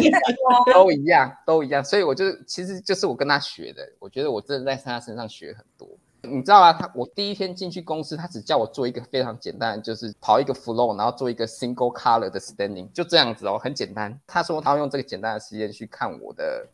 [0.73, 1.83] 都一样，都一样。
[1.83, 5.87] 所以我就其实就是我跟他学的，我觉得我真的在他身上学很多。
[6.25, 6.71] 你知道吗？
[6.71, 14.17] 他我第一天进去公司，他只叫我做一个非常简单，就是跑一个 flow，然后做一个 single color 的 standing，就这样子哦，很简单。
[14.25, 16.65] 他说他要用这个简单的实验去看我的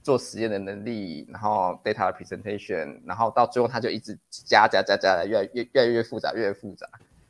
[0.00, 6.88] 做实验的能力，然后 data 的 presentation，然后到最后他就一直加加加加，越来越越来越复杂，越来越复杂。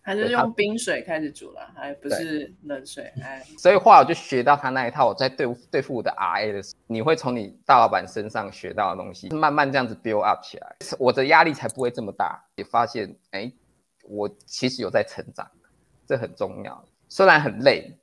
[0.08, 3.12] 还是用冰水开始煮了，还不是冷水。
[3.22, 12.42] 哎，所以话我就学到他那一套，我在对对付我的 RA 的时候，你会从你大老板身上学到的东西，慢慢这样子 build up 起来，我的压力才不会这么大。
[12.56, 13.52] 也发现，哎，
[14.04, 15.46] 我其实有在成长，
[16.06, 16.82] 这很重要。
[17.10, 17.94] 虽然很累，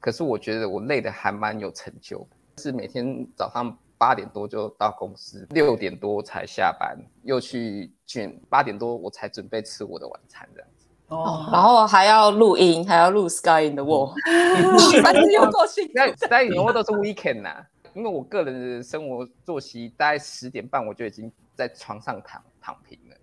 [0.00, 2.26] 可是我觉得我累的还蛮有成就。
[2.58, 10.66] 是每天早上八点多就到公司，六点多才下班，又去卷，八点多我才准备吃我的晚餐的。
[11.12, 14.14] 哦，然后还要录音，还要录 Sky in the Wall，
[15.02, 15.92] 反正有够辛苦。
[16.16, 23.16] Sky in the Wall 都是 weekend 呐，因为我个人的生活作息大概十点半我就已经在床上躺躺平了，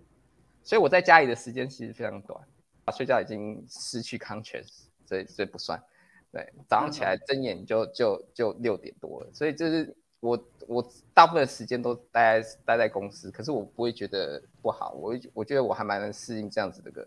[0.62, 2.40] 所以我在家里的时间其实非常短，
[2.84, 4.66] 啊睡觉已经失去 conscious，
[5.04, 5.82] 所以所以不算。
[6.32, 17.04] 对，早上起来睁眼就就就六点多了，所以就是我我大部分时间都待在待在公司，可是我不会觉得不好，我我觉得我还蛮能适应这样子的个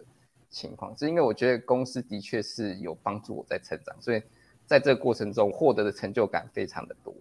[0.54, 4.22] 情况，是因为我觉得公司的确是有帮助我在成长，所以
[4.66, 7.14] 在这个过程中获得的成就感非常的多。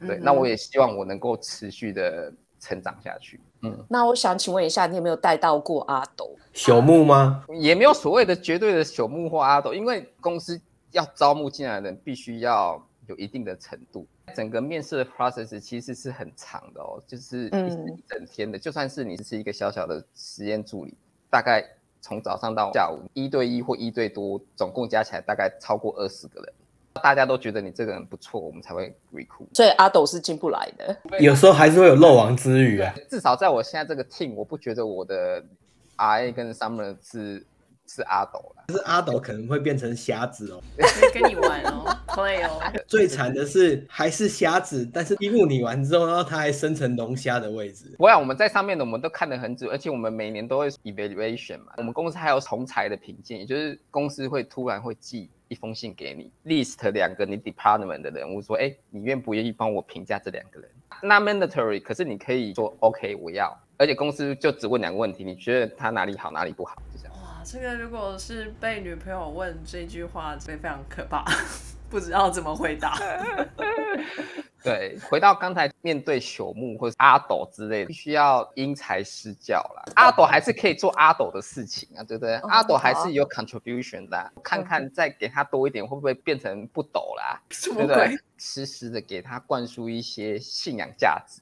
[0.00, 3.40] 对，那我也希望我能够持续的成长下去。
[3.62, 6.36] 嗯，那我想请问一下，你有没有带到过阿斗？
[6.52, 7.46] 朽木吗？
[7.48, 10.60] 也没有所谓的绝对的朽木或阿斗，因为公司
[10.90, 14.06] 要招募进来的人必须要有一定的程度。
[14.34, 18.58] 整个面试的 process 其实是很长的哦，就是一整天的。
[18.58, 20.92] 就算是你是一个小小的实验助理，
[21.30, 21.64] 大概
[22.06, 26.52] 从早上到下午，一对一或一对多，总共加起来大概超过二十个人。
[27.02, 29.48] 大家都觉得你这个人不错，我们才会 recruit。
[29.54, 32.94] 所以阿斗是进不来的，有时候还是会有漏网之鱼啊。
[33.10, 35.44] 至少在我现在这个 team，我不觉得我的
[35.96, 37.44] RA 跟 Summer 是
[37.86, 38.64] 是阿斗啦。
[38.68, 40.62] 可是阿斗可能会变成瞎子哦，
[41.12, 42.60] 跟你玩哦，play 哦。
[42.86, 47.94] 最惨的是还是瞎子，但是一幕你完之后，然后他还生成龙虾的位置。
[47.98, 51.72] 不然我们在上面的我们都看得很准，而且我们每年都会 evaluation 嘛。
[51.76, 55.30] 我们公司还有同才的评鉴，也就是公司会突然会寄。
[55.48, 60.68] 一封信给你，list 两个你 department 的人物，说，哎，你愿不愿意帮我评价这两个人？
[61.04, 63.56] 那 mandatory，可是你可以说 OK，我要。
[63.76, 67.15] 而且公司就只问两个问题，你觉得他哪里好，哪里不好，就这样。
[67.46, 71.24] 哇，这个如果是被女朋友问这句话，会非常可怕，
[71.88, 72.98] 不知道怎么回答。
[74.64, 79.84] 对，回到刚才面对朽木或者阿斗之类的，必须要因材施教啦。
[79.94, 82.34] 阿斗还是可以做阿斗的事情啊，对不对？
[82.50, 87.40] 阿斗还是有 contribution 的，看看再给他多一点，会不会变成不斗啦？
[87.62, 88.18] 对不对？
[88.38, 91.40] 实时的给他灌输一些信仰价值。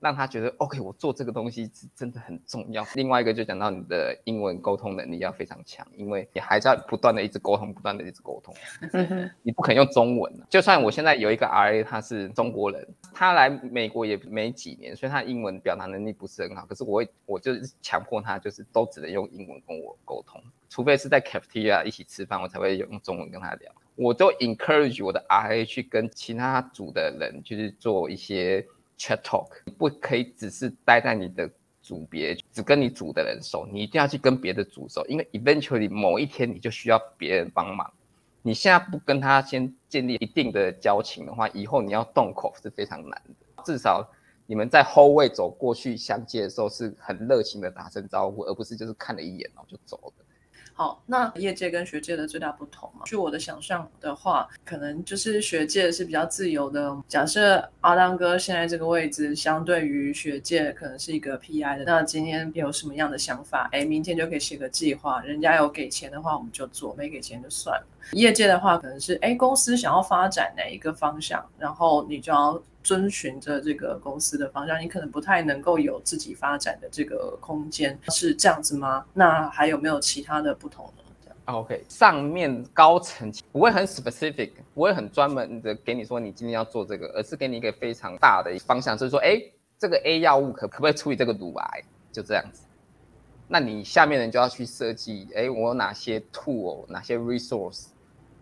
[0.00, 2.84] 让他觉得 OK，我做这个东西是真的很重要。
[2.94, 8.54] 另外一个就讲到你的英文沟通能力要非常强，因为你还在不断的一直沟通，不断的一直沟通。
[9.42, 10.32] 你不可能用中文。
[10.48, 16.64] 就算我现在有一个 RA，他是中国人，他来美国也没几年，所以他英文表达能力不是很好。
[16.64, 23.70] 可是我会，我就是强迫他，就是都只能用英文跟我沟通，除非是在 cafeteria 一起吃饭，我才会用中文跟他聊。
[23.96, 28.66] 我都 encourage 我的 RA 去跟其他组的人，就是做一些。
[29.00, 29.48] Chat talk，
[29.78, 37.90] 不可以只是待在你的组别，只跟你组的人熟，你一定要去跟别的组熟，因为 eventually 某一天你就需要别人帮忙。
[38.42, 43.62] 你现在不跟他先建立一定的交情的话，以后你要动口是非常难的。
[43.64, 44.06] 至少
[44.46, 50.19] 你们在后位走过去相接的时候，是很热情的打声招呼，而不是就是看了一眼然后就走了。
[50.80, 53.02] 好，那业界跟学界的最大不同嘛？
[53.04, 56.96] 据我的想象的话，可能就是学界是比较自由的。
[57.06, 61.84] 假设阿当哥现在这个位置，相对于学界可能是一个 PI 的。
[61.84, 63.68] 那今天有什么样的想法？
[63.72, 65.20] 哎，明天就可以写个计划。
[65.20, 67.86] 人家有给钱的话，我们就做；没给钱就算了。
[68.12, 72.58] 业界的话，可能是哎，公司想要发展哪一个方向，然后你就要。
[72.82, 79.04] 遵循着这个公司的方向，你可能不太能够有自己发展的这个空间，是这样子吗？
[79.12, 81.02] 那还有没有其他的不同呢
[81.46, 89.42] ？OK，上面高层不会很 specific，不会很专门的给你说你今天要做这个，而是给你一个非常大的方向，就是说，哎，
[89.78, 91.82] 这个 A 药物可可不可以处理这个乳癌？
[92.12, 92.62] 就这样子。
[93.48, 97.86] 那你下面人就要去设计，哎，我有哪些 tool，哪些 resource。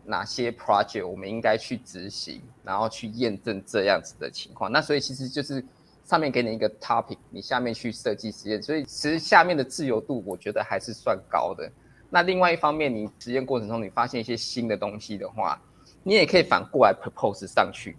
[0.08, 4.72] 哪些 project 我们应该去执行，然后去验证这样子的情况。
[4.72, 5.62] 那所以其实就是
[6.02, 8.62] 上面给你一个 topic，你下面去设计实验。
[8.62, 11.70] 所以其实下面的自由度我觉得还是算高的。
[12.08, 15.60] 那另外一方面，你实验过程中你发现一些新的东西的话，
[16.02, 17.94] 你也可以反过来 propose 上去，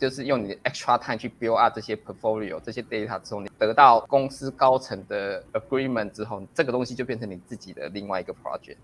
[0.00, 8.78] 就是用你的 extra time 去 build up 这些 portfolio 这些 data 之后，你得到公司高层的 agreement 之后，这个东西就变成你自己的另外一个 project。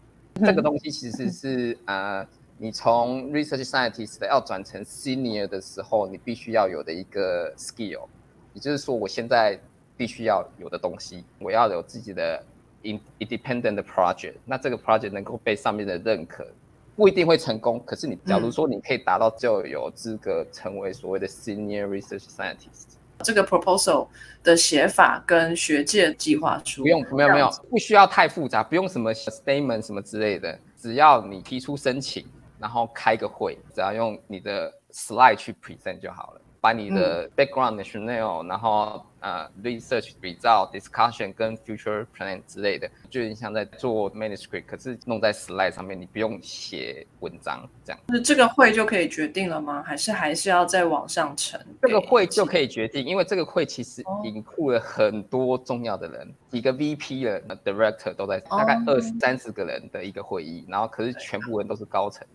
[0.46, 2.24] 这个东西其实是呃。
[2.61, 8.06] 你从 research scientist 要转成 senior 的时候，你必须要有的一个 skill，
[8.52, 9.56] 也就是说，我现在
[9.96, 12.44] 必须要有的东西，我要有自己的
[12.82, 16.44] independent project，那这个 project 能够被上面的认可，
[16.96, 22.96] 不一定会成功，可是你假如说你可以达到，就有资格成为所谓的 senior research scientist。
[23.22, 24.09] 这个 proposal
[24.42, 32.26] 的写法跟学界计划书不用，没有没有，不需要太复杂，不用什么 statement 什么之类的，只要你提出申请。
[32.59, 36.40] 然后开个会，只要用你的 slide 去 present 就好了。
[36.61, 48.00] 把你的 background、的 channel，然后呃 research、result、discussion 跟 future plan 之类的，就有点像在做 manuscript，可是弄在 slide 上面，你不用写文章这样。
[48.08, 49.82] 那这个会就可以决定了吗？
[49.82, 51.60] 还是还是要再往上呈？
[51.82, 62.26] 这个会就可以决定，因为这个会其实引库了很多重要的人，几个 VP 的 director 都在，大概二三十个人的一个会议，然后可是全部人都是高层。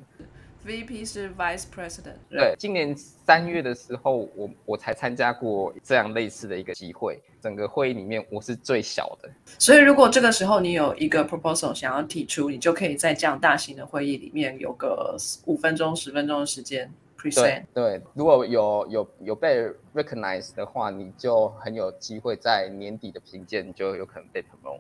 [0.66, 2.16] VP 是 Vice President。
[2.30, 7.22] 对，今年三月的时候，我我才参加过这样类似的一个机会。
[7.42, 9.30] 整个会议里面，我是最小的。
[9.60, 16.90] 所以，如果这个时候你有一个 proposal 想要提出，你就可以在这样大型的会议里面有个五分钟、十分钟的时间
[17.20, 17.66] present。
[17.74, 24.80] 对，如果有有有被 recognize 的话，你就很有机会在年底的评鉴就有可能被 promote。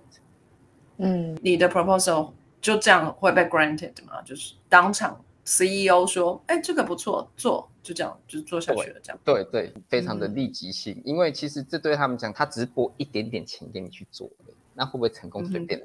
[0.98, 2.32] 嗯，你的 proposal
[2.62, 4.22] 就这样会被 granted 吗？
[4.22, 7.70] 就是当场 CEO 说，哎，这个不错，做。
[7.84, 9.20] 就这样，就是做下去了，这样。
[9.26, 15.82] 对对，非常的立即性，因为其实这对他们讲，他只是拨一点点钱给你去做的，那会不会成功随便？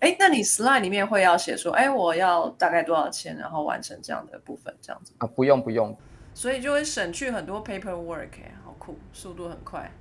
[0.00, 5.26] 哎，那你 slide 里面会要写说，哎，我要大概多少钱，然后完成这样的部分，这样子啊？
[5.26, 5.94] 不用不用，
[6.32, 8.30] 所以就会省去很多 paperwork，
[8.64, 9.92] 好酷，速度很快。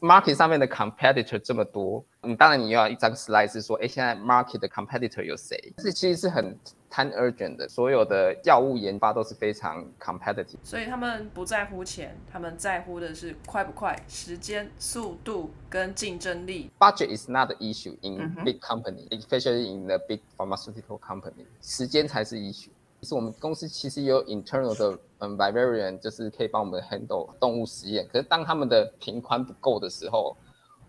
[0.00, 5.72] Market 上面的 competitor 这么多，嗯，当然你要一张 slide 是说，哎，现在 market 的 competitor 有谁？
[5.78, 6.54] 这其实是很
[6.90, 10.56] time urgent 的，所有的药物研发都是非常 competitive。
[10.62, 16.70] 所以他们不在乎钱，他们在乎的是快不快、时间、速度跟竞争力。
[16.78, 21.44] Budget is not the issue in big company, especially in the big pharmaceutical company。
[21.60, 22.70] 时间才是 issue。
[23.02, 28.04] 是我们公司其实有 internal 的嗯 vivarian，就是可以帮我们 handle 动物实验。
[28.12, 30.36] 可是当他们的频宽不够的时候，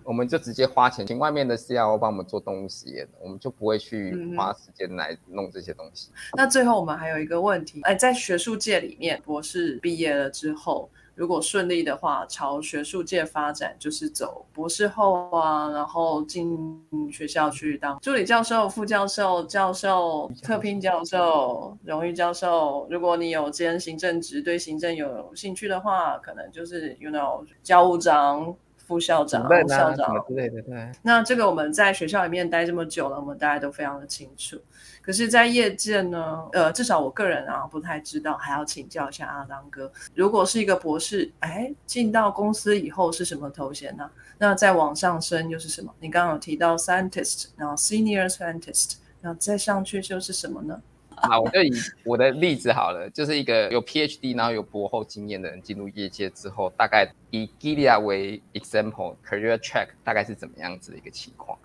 [0.10, 6.10] 我们就直接花钱请外面的 CRO 帮我们做动物实验，我们就不会去花时间来弄这些东西。
[6.36, 10.90] 那最后我们还有一个问题，哎，在学术界里面，博士毕业了之后。
[11.14, 16.58] 如果顺利的话，朝学术界发展，就是走博士后啊，然后进
[17.12, 22.88] 学校去当助理教授、副教授、教授、特聘教授、荣誉教授。
[22.90, 28.56] 如果你有兼行政职，对行政有兴趣的话，可能就是 you know 教务长。
[28.90, 30.92] 副校长、校长之类的，对。
[31.04, 34.60] 那这个我们在学校里面待这么久了，我们大家都非常的清楚。
[35.00, 39.92] 可是，在业界呢，呃，至少我个人啊不太知道，还要请教一下阿当哥。
[40.16, 44.10] 如果是一个博士，哎，进到公司以后是什么头衔呢？
[44.40, 45.94] 那再往上升又是什么？
[46.00, 50.82] 你刚刚有提到 scientist，然后 senior scientist，然后再上去就是什么呢？
[51.22, 51.72] 啊，我就以
[52.04, 61.58] 我的例子好了，就是一个有 PhD 然后有博后经验的人进入业界之后，大概以 Gilead 为 example，career track 大概是怎么样子的一个情况？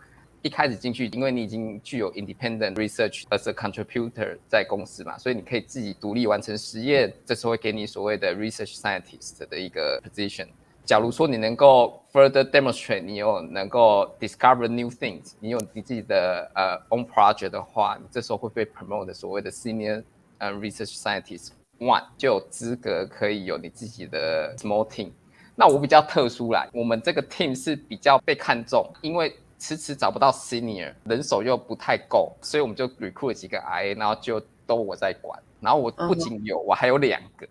[0.43, 10.49] 一开始进去，因为你已经具有 independent research as a contributor 在公司嘛，所以你可以自己独立完成实验，这时候会给你所谓的 research scientist 的一个 position。
[10.85, 20.03] 假如说你能够 further demonstrate，你有能够 discover new things，你有你自己的呃 own project 的话，你这时候会被 promote 所谓的 senior
[20.39, 25.11] 呃 research scientist one，就有资格可以有你自己的 small team。
[25.57, 35.41] 那我比较特殊啦，我们这个 team 是比较被看重，因为迟迟找不到 senior，人手又不太够，所以我们就 recruit 几个 IA，然后就都我在管。
[35.61, 37.49] 然后我不仅有，我还有两个。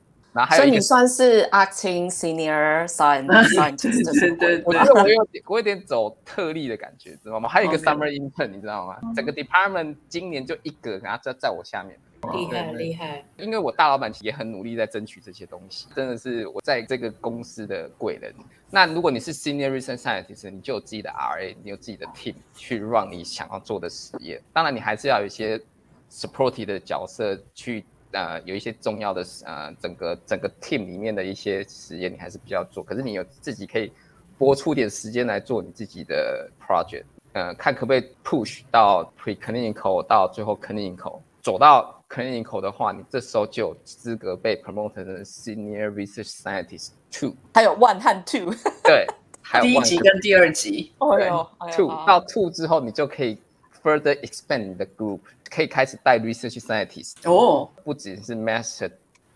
[0.56, 7.48] 所以你算是 acting senior scientist， 对对，我觉得我有我有点走特例的感觉，知道吗？
[7.48, 8.98] 还有一个 summer intern，你知道吗？
[9.16, 11.96] 整个 department 今年就一个，然后在在我下面，
[12.34, 13.24] 厉害厉害。
[13.38, 18.34] 因为我大老板也很努力在争取这些东西，真的是我在这个公司的贵人。
[18.72, 24.42] 那如果你是 senior research scientist，你就有自己的 RA，你有自己的 team 去让你想要做的实验。
[24.52, 25.62] 当然，你还是要有一些
[26.10, 27.86] supportive 的角色去。
[28.14, 32.84] 呃，有一些重要的呃，整个整个 team 里面的一些实验，你还是比较做。
[32.84, 33.92] 可是你有自己可以
[34.38, 37.04] 拨出点时间来做你自己的 project，
[37.34, 47.34] 呃，看可不可以 push 到 preclinical 到最后 clinical，走到 clinical 的话，你这时候就有资格被 promoted 成 senior research scientist two。
[47.56, 48.54] 还有 one 和 two。
[48.84, 49.08] 对，
[49.42, 50.94] 还有第一集跟第二集。
[51.00, 51.30] 对
[51.76, 53.40] ，two 到 two 之后，你就可以
[53.83, 55.21] further expand 你的 group。
[55.51, 58.91] 可以开始带 research scientist 哦，不只是 master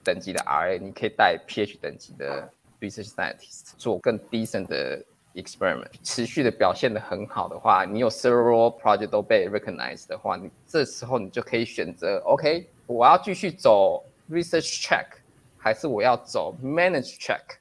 [0.04, 5.02] 等级的 RA，你可以带 PH 等级的 research scientist 做更 decent 的
[5.34, 15.06] experiment，持续的表现的很好的话，你有 several project 都被 recognized 的话，你这时候你就可以选择 OK，我要继续走 research track，
[15.56, 17.56] 还是我要走 manage track？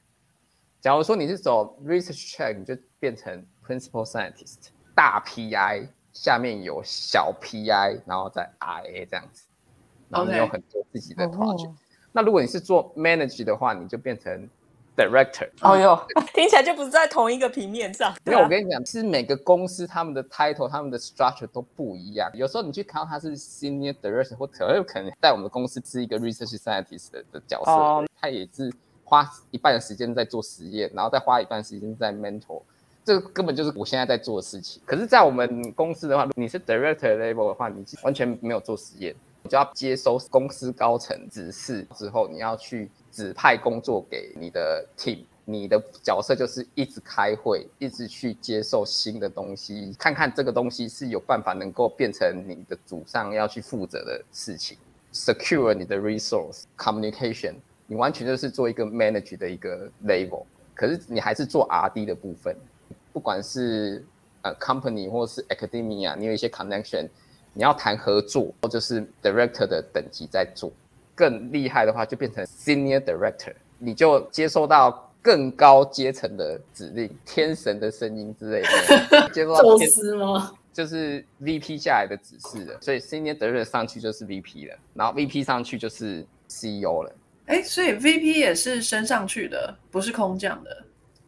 [0.82, 5.88] 假如说你是走 research track，你就变成 principal scientist，大 PI。
[6.19, 9.43] 下面有小 PI，然后再 RA 这样子，
[10.09, 11.71] 然后你有很多自己的 project。
[12.11, 14.49] 那如果你是做 manage 的话，你就变成
[14.95, 15.47] director。
[15.61, 18.15] 哦哟，听起来就不是在同一个平面上。
[18.25, 22.31] 因为我跟你讲，其实每个公司他们的 title、他们的 structure 都不一样。
[22.33, 32.63] 有时候你去看到他是 senior director，或者有可能在我们的公司是一个 research scientist 的角色，他也是花一半的时间在做实验，然后再花一半时间在 mentor。
[33.07, 34.81] 这根本就是我现在在做的事情。
[34.85, 45.19] 可是，在我们公司的话，你是 director level 的话，你完全没有做实验，你就要接收公司高层指示之后，你要去指派工作给你的 team。
[45.45, 54.77] 你的角色就是一直开会，一直去接受新的东西，看看这个东西是有办法能够变成你的主上要去负责的事情。
[55.13, 57.53] Secure 你的 resource communication，
[57.85, 60.43] 你完全就是做一个 manage 的一个 level，
[60.75, 62.53] 可是你还是做 R&D 的部分，
[63.17, 64.05] 不管是
[64.43, 67.09] 呃 company 或是 academia，你有一些 connection，
[67.51, 70.71] 你要谈合作，或者是 director 的等级在做，
[71.15, 75.03] 更厉害的话就变成 senior director，你就接收到。
[75.19, 80.53] 更高阶层的指令，天神的声音之类的， 接受到宙斯吗？
[80.71, 87.13] 就是 VP 下来的指示了，所以 Senior Director 上去就是 VP 了，然后 VP 上去就是 CEO 了。
[87.47, 90.83] 哎，所以 VP 也是升上去的，不是空降的。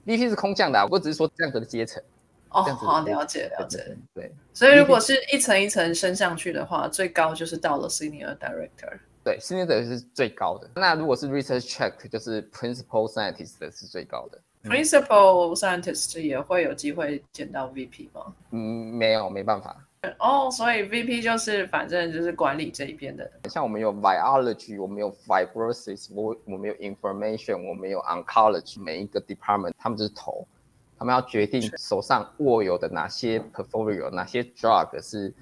[0.09, 2.01] VP 是空降的，我只是说这样子的阶层。
[2.49, 3.95] 哦，好，了解了解。
[4.11, 8.97] 对，所以如果是一层一层升上去的话，最高就是到了 Senior Director。
[9.23, 10.67] 对，senior Director 是最高的。
[10.73, 14.41] 那如果是 research check，就是 principal scientist 的是最高的。
[14.63, 18.33] principal scientist 也会有机会见到 VP 吗？
[18.49, 19.77] 嗯，没有，没办法。
[20.17, 23.29] 哦，所以 VP 就是反正就是管理这一边的。
[23.49, 30.47] 像我们有 biology，我们有 fibrosis，我我们有 information，我们有 oncology，每一个 department 他们就是头，
[30.97, 35.33] 他们要决定手上握有的哪些 portfolio，哪些 drug 是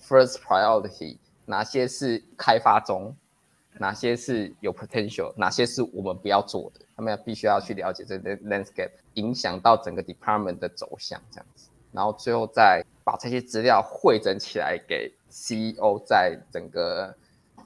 [0.00, 3.14] first priority，哪些是开发中。
[3.76, 11.53] 哪些是有 potential，哪些是我们不要做的，他们要必须要去了解这个 landscape，影响到整个 department 的走向这样子，
[11.94, 17.14] 然后最后再把这些资料汇整起来给 CEO，在整个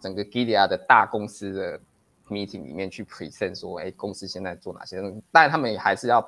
[0.01, 1.81] 整个 Gilead 的大公司的
[2.29, 6.23] meeting 里面去 present 说，哎，公司现在做哪些东西，当然他们也还是要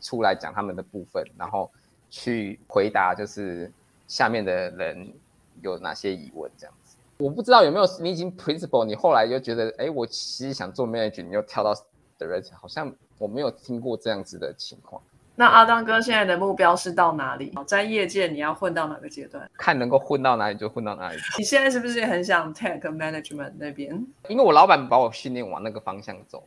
[0.00, 1.68] 出来讲他们的部分，然后
[2.08, 3.70] 去回答就是
[4.06, 5.12] 下面的人
[5.60, 6.96] 有哪些疑问这样子。
[7.18, 11.74] 我不知道有没有你已经 principal，你后来又觉得，哎，我其实想做 manager，你又跳到
[12.16, 15.02] director，好像我没有听过这样子的情况。
[15.36, 17.52] 那阿当哥现在的目标是到哪里？
[17.66, 19.50] 在业界你要混到哪个阶段？
[19.56, 21.18] 看能够混到哪里就混到哪里。
[21.38, 24.06] 你现在是不是也很想 tech management 那边？
[24.28, 26.46] 因为我老板把我训练往那个方向走，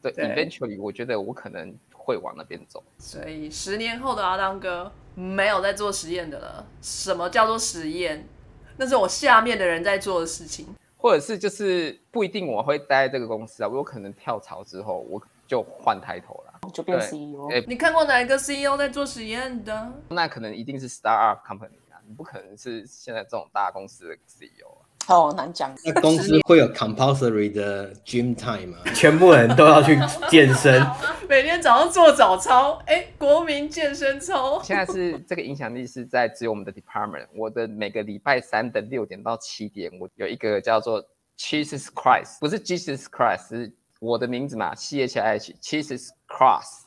[0.00, 2.82] 对，eventually 我觉得我可能会往那边走。
[2.98, 6.66] 所以十年后的阿当哥没有在做实验的了。
[6.80, 8.26] 什么叫做实验？
[8.76, 10.66] 那是我下面的人在做的事情，
[10.96, 17.48] 或者是就是不一定我会待在这个公司啊，我有可能跳槽之后我就换抬头了，就变 CEO。
[17.66, 19.92] 你看过哪一个 CEO 在做实验的？
[20.08, 24.86] 那可能一定是 startup company 啊，你不可能是现在这种大公司的 CEO 啊。
[25.08, 25.74] 哦，难讲。
[25.84, 28.78] 那公司会有 compulsory 的 gym time 吗？
[28.94, 29.98] 全部人都要去
[30.30, 30.80] 健身，
[31.28, 34.62] 每天早上做早操，哎，国民健身操。
[34.62, 37.26] 现在是这个影响力是在只有我们的 department。
[37.34, 41.02] 我的每个礼拜三的六点到七点，我有一个叫做
[41.36, 46.82] Jesus Christ，不是 Jesus Christ，是我的名字嘛，C H I H，Jesus Cross。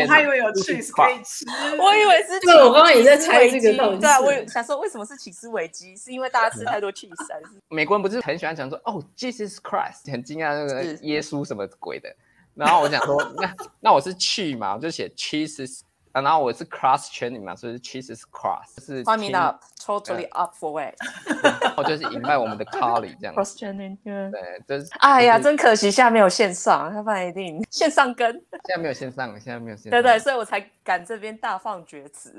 [0.00, 1.44] 我还以为有 cheese 可以吃，
[1.78, 2.40] 我以为是。
[2.40, 4.00] 对，我刚刚也在猜这个东西。
[4.00, 5.94] 对啊，我想说为什么是起司维基？
[5.96, 7.60] 是因为大家吃太多 cheese 还是？
[7.68, 12.08] 美国人不是很喜欢讲说哦，Jesus Christ，很惊讶那个耶稣什么鬼的。
[12.54, 15.82] 然后我想说， 那那我是去嘛，我就写 cheese。
[16.14, 20.94] 啊，然后我是 cross training 嘛，所以 cheese is cross，是 coming up，totally up for it，
[21.60, 24.30] 然后就是引卖我们的 colleague 这样 cross training，对，
[24.68, 32.32] 就是，哎呀，真可惜，现在没有线上，要不然一定线上跟，现在没有线上，现在没有线，对对，所以我才敢这边大放厥词，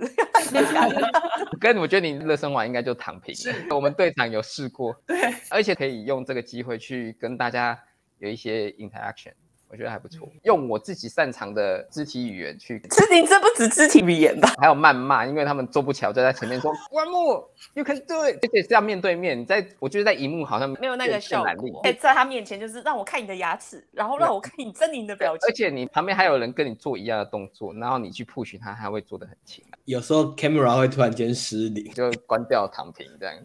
[1.59, 3.36] 跟我觉得你热身完应该就躺平
[3.67, 7.78] 了，我们队长有试过，对，而且可以用这个机会去跟大家
[8.19, 9.34] 有一些 interaction。
[9.76, 12.80] 我觉得还不错，用我自己擅长的肢体语言去。
[12.89, 14.53] 这你这不止肢体语言吧？
[14.57, 19.45] 还有谩骂，因为他们做不巧，就在前面说 关木，You can do it，而且是要面对面。
[19.45, 21.82] 在我觉得在荧幕好像没有那个效果。
[21.84, 25.45] 在他面前就是让我看你的牙齿，然后让我看你狰狞的表情。
[25.45, 29.61] 而且你旁边还有人跟你做一样的动作，然后你去 push 他，他会做的很轻。
[29.84, 33.36] 有时候 camera 会突然间失灵，就关掉躺平这样。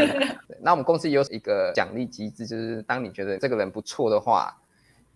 [0.62, 4.56] 那我们公司有一个奖励机制，就是当你觉得这个人不错的话。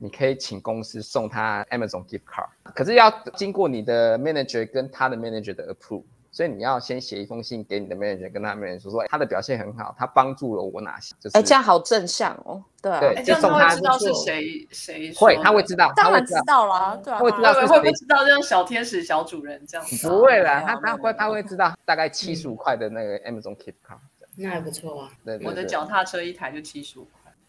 [0.03, 11.15] 你可以请公司送他 Amazon gift card，可是要经过你的 manager 跟他的 manager 的 approve，所以你要先写一封信给你的 manager，跟他 manager 说说他的表现很好，他帮助了我哪些？
[11.21, 12.61] 就是哎，这样好正向哦。
[12.83, 19.87] 对，对，就送他知道是谁谁会，他会知道，当然知道啦，对啊，会知道会不会知道这样小天使小主人这样？
[20.03, 23.99] 不会啦，他他会他会知道大概七十五块的那个 Amazon gift card，
[24.35, 25.11] 那还不错啊。
[25.25, 27.07] 对，我的脚踏车一台就七十五。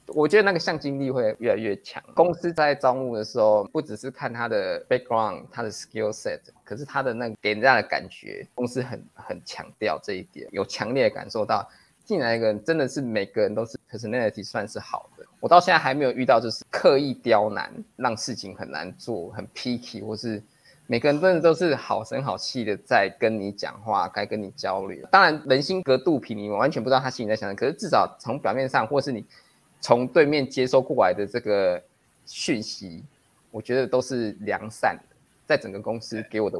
[0.08, 2.04] 我觉得那个向心力会越来越强。
[2.14, 11.68] 公司在招募的时候，不只是看他的 background、他的 skill set，可是他的那个给人家的感觉，公司很很强调这一点，有强烈感受到
[12.04, 20.43] 进来一个人真的是每个人都是 personality 算是好的，我到现在还没有遇到就是刻意刁难，让事情很难做，很 picky，或是
[20.86, 25.08] 每个人真的都是好声好气的在跟你讲话，该跟你交流。
[25.10, 29.26] 当然人心隔肚皮，你完全不知道他心里在想什么，可是至少从表面上，或是你
[29.84, 31.80] 从对面接收过来的这个
[32.26, 33.04] 讯息，
[33.52, 35.16] 我觉得都是良善的，
[35.46, 36.60] 在整个公司给我的。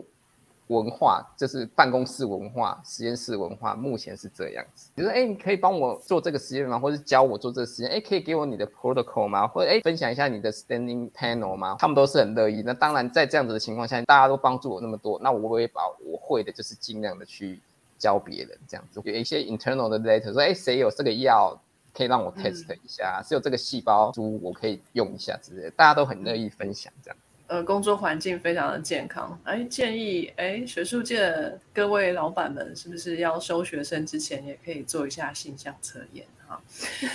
[0.68, 4.90] 文化就是办公室文化、实验室文化，目前是这样子。
[4.96, 6.80] 比如说，哎，你可以帮我做这个实验吗？
[6.80, 7.92] 或者教我做这个实验？
[7.92, 9.46] 哎，可以给我你的 protocol 吗？
[9.46, 11.76] 或者哎，分享一下你的 standing panel 吗？
[11.78, 12.64] 他们都是很乐意。
[12.66, 17.60] 那当然，在这样子的情况下，大家都帮助我那么多，那我会把我会的，就是尽量的去
[18.00, 19.02] 教别人这样子。
[19.04, 21.62] 有一些 internal 的 letter 说，哎，谁有这个药
[21.94, 23.22] 可以让我 test 一下？
[23.24, 27.18] 是有这个细胞株我可以用一下之类的，大家都很乐意分享这样。
[27.48, 29.38] 呃，工作环境非常的健康。
[29.44, 36.60] 哎，建议哎，学术界各位老板们，是不是要收学生之前也可以做一下性向测验哈？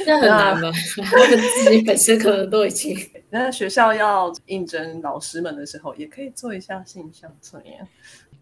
[0.05, 0.69] 这很难吗？
[0.69, 2.97] 我们自己本身可能都已经。
[3.31, 7.89] 那学校要应征老师们的时候，也可以做一下性向测验。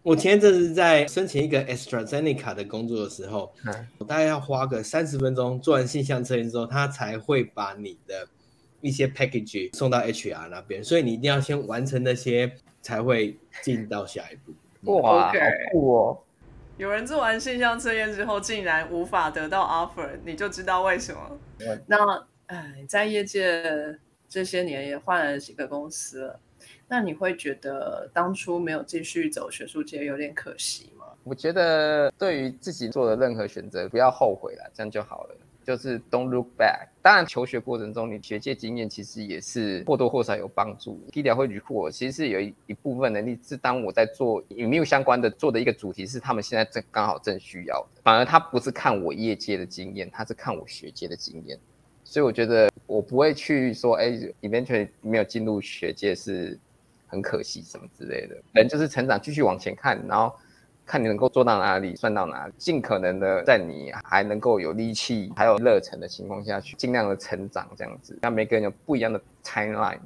[0.03, 3.53] 我前一阵子在申请一个 AstraZeneca 的工作的时候，
[3.97, 8.27] 我大概要花个三十分钟做完性向测验之后，他才会把你的。
[8.79, 14.53] 一些 package 送到 HR 那边，所以你一定要先完成那些，才会进到下一步。
[15.01, 15.33] 哇，好
[15.71, 16.19] 酷哦！
[16.77, 21.39] 有人做完性向测验之后，竟然无法得到 offer，你就知道为什么。
[21.87, 23.97] 那，哎，在业界
[24.29, 26.39] 这些年也换了几个公司了，
[26.87, 31.05] 那你会觉得当初没有继续走学术界有点可惜吗？
[31.23, 35.35] 我觉得对于自己做的任何选择，不要后悔了，这样就好了。
[35.65, 36.87] 就是 don't look back。
[37.01, 40.97] 当然，求学过程中你学界经验其实也是或多或少有帮助。
[41.11, 48.01] 低调会举库我其实是有一一部分能力是当我在做与没有相关的做的一个主题是他们现在正刚好正需要的。
[48.01, 51.59] 反而他不是看我业界的经验，他是看我学界的经验。
[52.05, 56.57] 所以我觉得我不会去说，哎你完全没有进入学界是
[57.07, 58.35] 很可惜什么之类的。
[58.53, 60.35] 人就是成长，继续往前看，然后。
[60.89, 68.17] 看你能够做到哪里，算到哪里，尽可能的在你还能够有力气、还有热忱的情况下去，尽量的成长，这样子。
[68.21, 69.99] 那每个人有不一样的 timeline，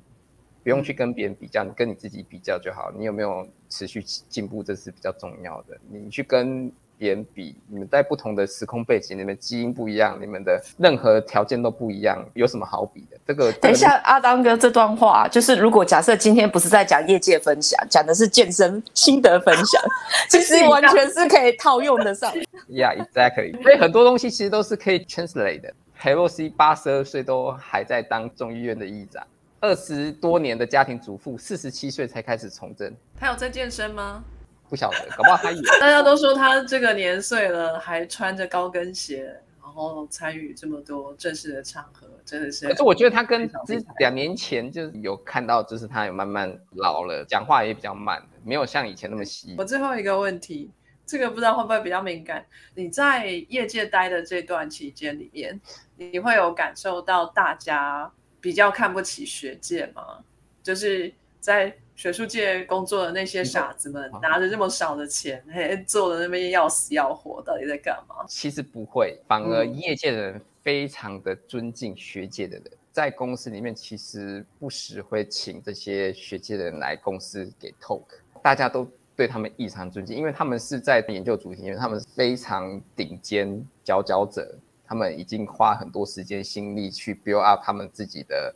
[0.63, 2.91] 不用去跟别人比较，你跟你自己比较就好。
[2.97, 5.77] 你有没有持续进步，这是比较重要的。
[5.87, 6.71] 你去跟。
[6.97, 13.07] 别人比你们在不同的时空背景，你们基因不一样，你们的任何条件都不一样，有什么好比？
[13.25, 19.81] 这个等一下，阿当哥这段话就是，如果假设今天不是在讲业界分享，讲的是健身心得分享，
[20.29, 22.33] 其实完全是可以套用得上。
[22.69, 23.61] Yeah, exactly。
[23.61, 25.73] 所以很多东西其实都是可以 translate 的。
[26.01, 29.23] Pelosi 八十二岁都还在当众议院的议长，
[29.59, 32.91] 二十多年的家庭主妇，四十七岁才开始从政。
[33.19, 34.23] 他有在健身吗？
[34.67, 35.61] 不晓得，搞不好他有。
[35.79, 39.31] 大家都说他这个年岁了，还穿着高跟鞋，
[39.71, 42.67] 然后参与这么多正式的场合，真的是。
[42.67, 49.55] 可是我觉得他跟之两年前就是有看到，就是他有慢慢老了，讲话也比较慢，没有像以前那么细。
[49.57, 50.69] 我最后一个问题，
[51.05, 52.45] 这个不知道会不会比较敏感？
[52.75, 55.61] 你在业界待的这段期间里面，
[55.95, 58.11] 你会有感受到大家
[58.41, 60.19] 比较看不起学界吗？
[60.61, 61.73] 就是在。
[61.95, 68.25] 学术界工作的那些傻子们，拿着这么少的钱，嘿，坐在那边要死要活，到底在干嘛？
[68.27, 78.01] 其实不会，反而业界的人非常的尊敬学界的人，在公司里面其实不时会请这些学界的人来公司给 talk，
[78.41, 84.55] 大家都对他们异常尊敬，因为他们是在研究主题，因为他们是非常顶尖佼佼者，
[84.87, 88.55] 他们已经花很多时间心力去 build up 他们自己的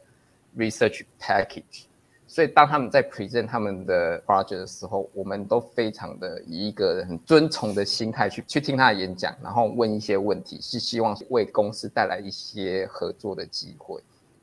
[0.57, 1.83] research package。
[2.27, 14.01] 所以当他们在 present 他们的 project 的时候，我们都非常的以一个很尊崇的心态去去听他的演讲，然后问一些问题，是希望为公司带来一些合作的机会。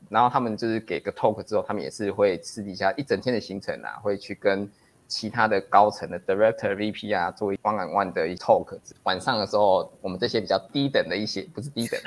[0.09, 4.69] 然后他们就是给个 talk 之后，他们也是会私底下一整天的行程啊，会去跟。
[5.13, 12.01] 其他的高层的 director、VP 啊，作为 one on one 的 talk，晚上的时候，我们这些比较低等的一些，不是低等，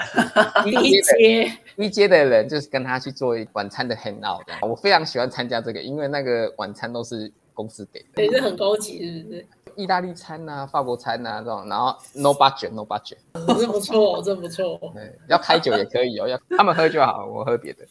[0.65, 4.43] 低 阶低阶的人，就是跟他去做晚餐的 hang out。
[4.61, 9.47] 我非常喜欢参加这个，因为那个晚餐都是公司给的，也是很高级，是不是？
[9.77, 13.19] 意大利餐呐，法国餐呐这种，然后 no budget，no budget，
[13.57, 14.81] 这不错，这不错。
[14.93, 17.87] 对，要开酒也可以哦， 要他们喝就好，我喝别的。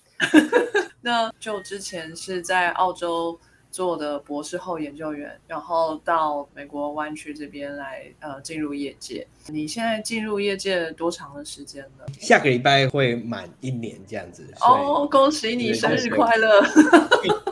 [1.01, 3.39] 那就之前是在澳洲。
[3.76, 9.28] 做的博士后研究员，然后到美国湾区这边来，呃，进入业界。
[9.47, 12.05] 你现在进入业界多长的时间了？
[12.17, 14.47] 下个礼拜会满一年这样子。
[14.61, 16.63] 哦，恭喜你，生日快乐！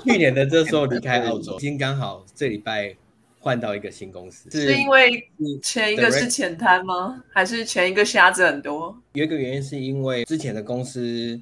[0.05, 2.95] 去年的这时候离开澳洲， 今天刚好这礼拜
[3.41, 7.21] 换到一个新公司，是因为是前一个是浅滩吗？
[7.33, 8.97] 还是前一个瞎子很多？
[9.11, 11.37] 有一个原因是因为之前的公司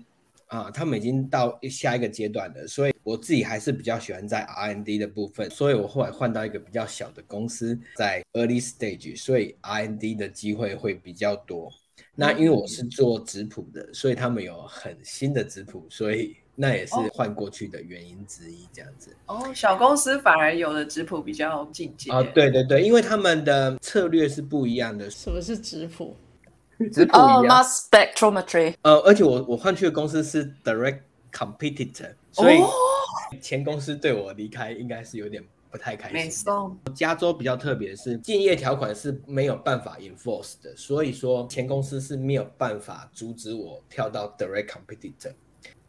[0.51, 11.71] 啊，他们已经到下一个阶段了，所以我自己还是比较喜欢在 R&D 的部分，所以我后来换到一个比较小的公司，在 early stage，所以 R&D 的机会会比较多。
[12.13, 19.15] 那因为我是做质谱的，所以他们有很新的质谱，所以那也是换过去的原因之一，这样子。
[19.27, 26.13] 哦，小公司反而有的质谱比较进阶啊，对对对，因为他们的策略是不一样的，什么是质谱？
[27.13, 27.63] 哦一样。
[27.63, 30.99] ，mass spectrometry，呃，而且我我换去的公司是 direct
[31.31, 32.69] competitor，所以哦
[33.41, 36.43] 前公司对我离开应该是有点不太开心没心。
[36.45, 45.33] 错，加州比较特别的是，竞业条款是没有办法 enforce 的，所以说前公司是没有办法阻止我跳到 direct competitor，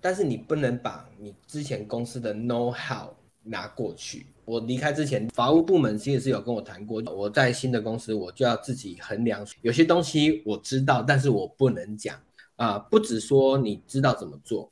[0.00, 3.08] 但是你不能把你之前公司的 know how
[3.44, 4.26] 拿过去。
[4.44, 12.20] 我离开之前，法务部门其实是有跟我谈过，我在新的公司我就要自己衡量，有些东西我知道，但是我不能讲
[12.56, 14.70] 啊、不只说你知道怎么做，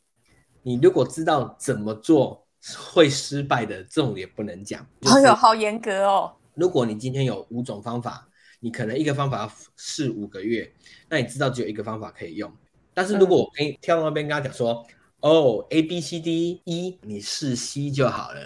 [0.63, 2.47] 你如果知道怎么做
[2.93, 4.87] 会失败的，这种也不能讲。
[5.01, 6.33] 就是哎呦，好严格哦。
[6.55, 8.29] 如果你今天有五种方法，
[8.61, 10.71] 你可能一个方法要试五个月，
[11.09, 12.53] 那你知道只有一个方法可以用。
[12.93, 14.87] 但是如果我可以跳到那边跟他讲说，
[15.21, 18.41] 哦，A B C D E，你试 C 就好了，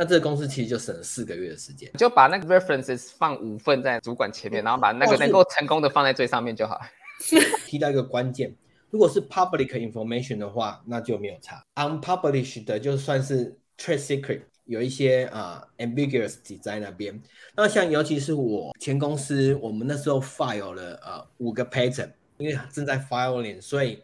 [0.00, 1.92] 那这个公司其实就省了四个月的时间。
[1.98, 6.80] 就把那个 references 放五份在主管前面，然后把那个能够成功的放在最上面就好。
[7.68, 8.50] 提到一个关键，
[8.88, 11.62] 如果是 public information 的话，那就没有差。
[11.74, 17.20] unpublished 的就算是 trade secret，有一些啊、ambiguity 在那边。
[17.54, 24.02] 那像尤其是我前公司，我们那时候 file 了呃五个 patent，因为正在 filing，所以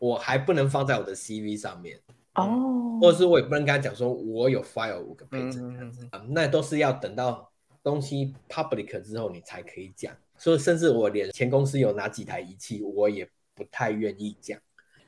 [0.00, 2.00] 我还不能放在我的 CV 上面，
[2.34, 7.50] 哦，或者是我也不能跟他讲说我有 file 五个嗯，啊那都是要等到
[7.82, 10.14] 东西 public 之后你才可以讲。
[10.36, 14.58] 所以甚至我连前公司有哪几台仪器，我也不太愿意讲。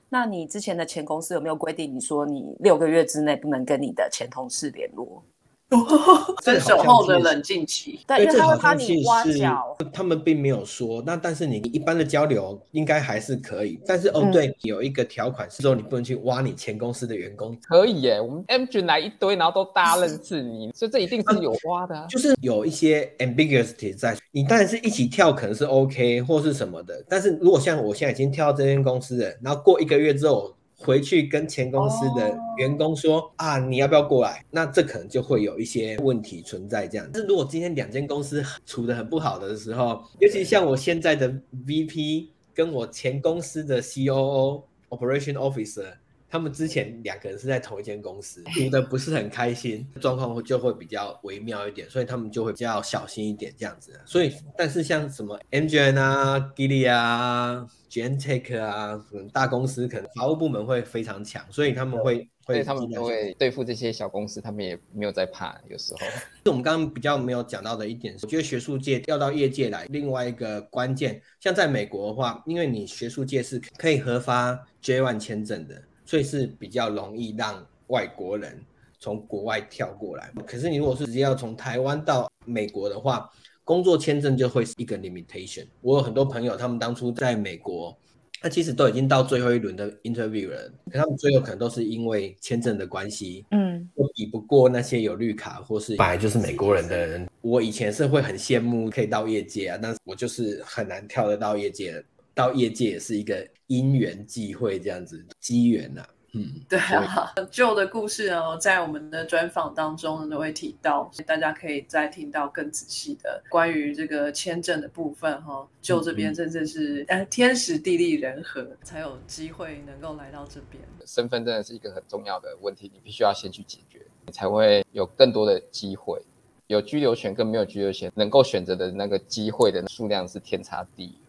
[0.09, 5.24] 那你之前的前公司有没有规定你说你六个月之内不能跟你的前同事联络？
[6.45, 7.99] 分手后的冷静期。
[8.07, 9.77] 对，因为他会怕你挖是角。
[9.93, 11.03] 他们并没有说。
[11.05, 13.79] 那但是你一般的交流应该还是可以。
[13.85, 22.07] 但是哦，嗯对，有一个条款是说你不能去挖你前公司的员工，可以耶，我们 M 君来一堆，然后都大家认识你，所以这一定是有挖的、啊。
[22.09, 24.17] 就是有一些 ambiguity 在。
[24.31, 30.55] 你当然是一起跳可能是 OK 或是什么的，但是如果像我现在已经跳到这间公司了，然后过一个月之后。
[30.87, 34.45] 回去跟前公司的员工说、啊，你要不要过来？
[34.53, 37.11] 那这可能就会有一些问题存在这样。
[37.12, 41.28] 但是如果今天两间公司处得很不好的时候，尤其像我现在的
[41.66, 45.95] VP 跟我前公司的 COO Operation Officer，
[46.29, 53.99] 他们之前两个人是在同一间公司，读的不是很开心，状况会就会比较微妙一点，所以他们就会比较小心一点这样子。
[54.05, 66.01] 所以，但是像什么 Amgen 啊、Gilead 啊、Genentech 啊，可能大公司可能法务部门会非常强，所以他们会会所以他们会对付这些小公司，他们也没有在怕，有时候。
[66.51, 78.59] 我们刚刚比较没有讲到的一点是，我觉得学术界调到业界来，另外一个关键，像在美国的话，因为你学术界是可以核发 J1 签证的，所以是比较容易让外国人
[78.98, 80.32] 从国外跳过来。
[80.46, 83.28] 可是你如果是直接要从台湾到美国的话，
[83.64, 85.66] 工作签证就会是一个 limitation。
[85.82, 87.94] 我有很多朋友，他们当初在美国。
[88.38, 97.26] 他其实都已经到最后一轮的 interview 了，可他们最后可能都是因为签证的关系，嗯，都比不过那些有绿卡或是本来就是美国人的人。
[97.40, 102.04] 我以前是会很羡慕可以到业界啊，但是我就是很难跳得到业界。
[102.37, 115.66] 到业界也是一个因缘际会这样子机缘呐、嗯，对啊，旧的故事哦，在我们的专访当中都会提到，大家可以再听到更仔细的关于这个签证的部分哈。
[115.80, 120.84] 就这边真正是呃天时地利人和，才有机会能够来到这边。
[121.07, 126.20] 身份真的是一个很重要的问题，你必须要先去解决，你才会有更多的机会。
[126.66, 131.26] 有居留权跟没有居留权，能够选择的那个机会的数量是天差地远。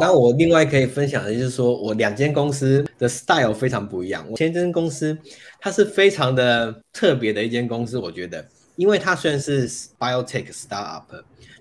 [0.00, 4.26] 那我另外可以分享的就是说，我两间公司的 style 非常不一样。
[4.28, 5.16] 我前一间公司
[5.60, 8.46] 它是非常的特别的一间公司，我觉得，
[8.76, 11.04] 因为它虽然是 biotech startup，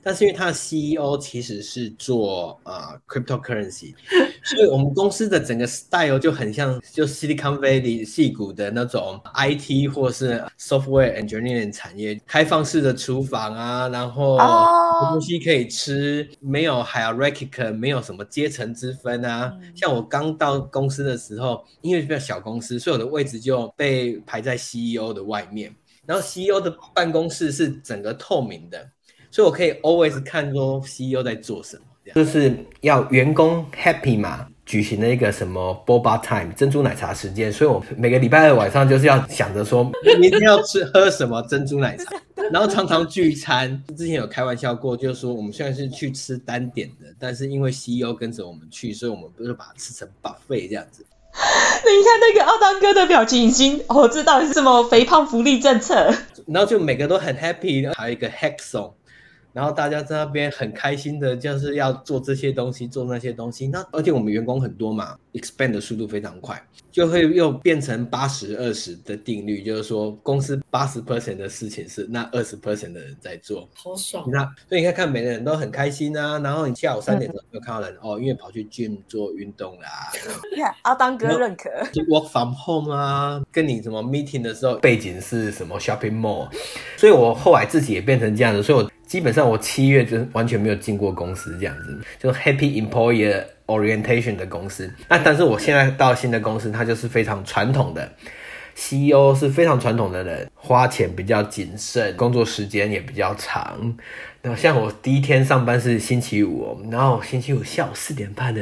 [0.08, 3.94] 但是因为它的 CEO 其实是做啊、呃 cryptocurrency，
[4.42, 19.54] 所以我们公司的整个 style 就很像就 Silicon Valley 戏谷的那种 IT 或是 software engineering 产业，开放式的厨房啊，然后哦东西可以吃，没有 hierarchical，没有什么阶层之分啊。
[19.76, 25.76] 像我刚到公司的时候，因为比较小公司，所以我的位置就被排在 CEO 的外面。
[26.06, 28.90] 然后 CEO 的办公室是整个透明的，
[29.32, 34.48] 所以我可以 always 看说 CEO 在做什么，这样就是要员工 happy 嘛。
[34.66, 42.12] 举行了一个什么 boba time 珍珠奶茶时间，所以我每个礼拜二晚上就是要想着说明天要吃喝什么珍珠奶茶，
[42.52, 43.82] 然后常常聚餐。
[43.98, 51.06] 之前有开玩笑过，就是说我们虽然是去吃单点的，但是因为 CEO 跟着我们去，所以我们不是把它吃成 buffet 这样子。
[51.32, 56.14] 你看那个奥当哥的表情，已经我知道是什么肥胖福利政策。
[56.46, 58.92] 然后就每个都很 happy，还有一个 hack song。
[59.58, 63.66] 然后大家在那边很开心的，就是要做这些东西，做那些东西。
[63.66, 74.30] 那而且我们员工很多嘛，expand 的速度非常快，就会又变成八十二十的定律，就是说公司八十 percent 的事情是那二十 percent 的人在做，好爽。
[74.32, 76.38] 那所以你看看每个人都很开心啊。
[76.38, 79.90] 然后你下午三点钟就看到人 哦，因为跑去 gym 做运动啦。
[80.84, 81.68] 阿当哥认可。
[81.92, 86.48] 就 work from home 啊，跟你什么 meeting 的时候，背景是什么 shopping mall。
[86.96, 88.92] 所以我后来自己也变成这样子，所以我。
[89.08, 94.94] 基本上我七月就完全没有进过公司，这样子就 Happy Employer Orientation 的公司。
[95.08, 98.12] 那但是我现在到新的公司，它就是非常传统的
[98.76, 103.96] ，CEO 是非常传统的人，花钱比较谨慎，工作时间也比较长。
[104.42, 108.62] 然后像我第一天上班是星期五，然后星期五下午四点半的，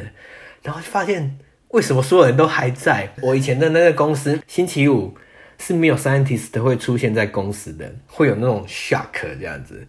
[0.62, 1.38] 然后就发现
[1.70, 3.10] 为什么所有人都还在？
[3.22, 5.18] 我以前的那个公司星期五
[5.58, 9.88] 是没有 scientist 会出现在公司的，会有那种 shock 这样子。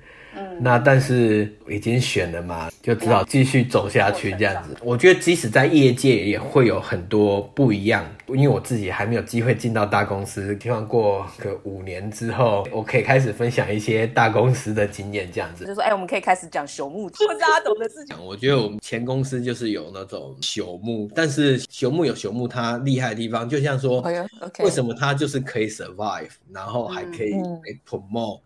[0.61, 4.77] 那但是已经选了嘛，就只好继续走下去这样子。
[4.83, 15.67] 我觉得即使在业界也会有很多不一样，因为我自己还没有机会进到大公司，希望过个五年之后，我可以开始分享一些大公司的经验这样子。
[15.67, 18.17] 就说哎，我们可以开始讲朽木，不大家懂的事情。
[18.25, 24.03] 我觉得我们前公司就是有那种朽木，但是朽木有朽木它厉害的地方，就像说，
[24.61, 27.35] 为什么它就是可以 survive，然后还可以
[27.89, 28.41] promote。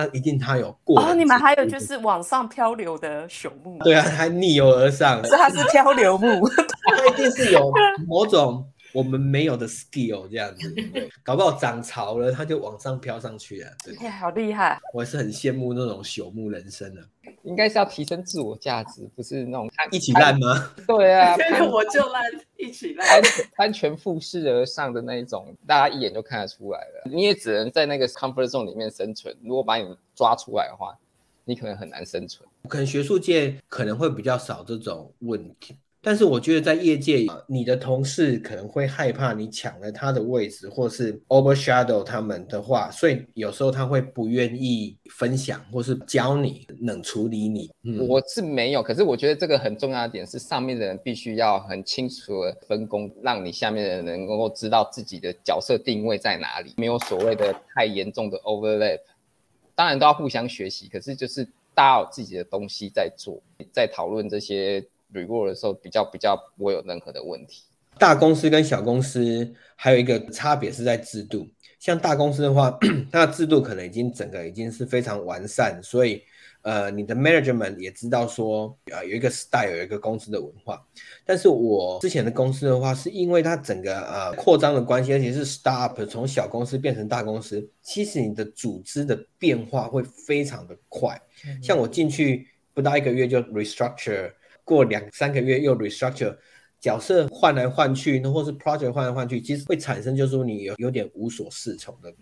[0.00, 7.70] 那一定他有过哦，你们还有就是往上漂流的朽木，对啊，还逆流而上， 是它是漂流木， 它一定是有
[8.08, 10.74] 某种我们没有的 skill 这样子，
[11.22, 17.02] 搞不好涨潮了，它就往上飘上去了，对，好厉害，我是很羡慕那种朽木人生的。
[17.42, 20.74] 应该是要提升自我价值，不是那种一起烂吗？
[20.86, 21.36] 对啊，
[21.70, 22.22] 我就烂，
[22.56, 23.06] 一起烂，
[23.56, 27.02] 安全富士而上的那一种，大家一眼就看得出来了。
[27.10, 29.34] 你也只能在那个 comfort zone 里面生存。
[29.42, 30.96] 如果把你抓出来的话，
[31.44, 32.46] 你可能很难生存。
[32.68, 35.76] 可能学术界可能会比较少这种问题。
[36.02, 47.70] 但是我觉得在业界，你的同事可能会害怕你抢了他的位置，或是 overshadow 他们的话，所以有时候他会不愿意分享，或是教你冷处理你。
[48.08, 59.00] 我是没有，可是我觉得这个很重要的点是，上面的人必须要很清楚的分工，让你下面的人能够知道自己的角色定位在哪里，没有所谓的太严重的 overlap。
[59.74, 61.44] 当然都要互相学习，可是就是
[61.74, 63.38] 大家有自己的东西在做，
[63.70, 64.82] 在讨论这些。
[65.12, 67.64] Report 的时候比较比较不会有任何的问题。
[67.98, 71.46] 大公司跟小公司还有一个差别是在制度，
[71.78, 72.78] 像大公司的话，
[73.12, 76.22] 它的制度可能已经整个已经是非常完善，所以
[76.62, 80.82] 呃你的 management 也知道说啊有一个 style 有一个公司的文化。
[81.26, 91.20] 但是我之前的公司的话，是因为它整个呃扩张的关系，而且是 start 从小公司变成大公司，其实你的组织的变化会非常的快。
[91.62, 94.32] 像我进去不到一个月就 restructure。
[94.64, 96.36] 过两三个月又 restructure，
[96.80, 102.12] 角色换来换去，那或是 project 换来换去，其实会产生就是说你有有点无所适从的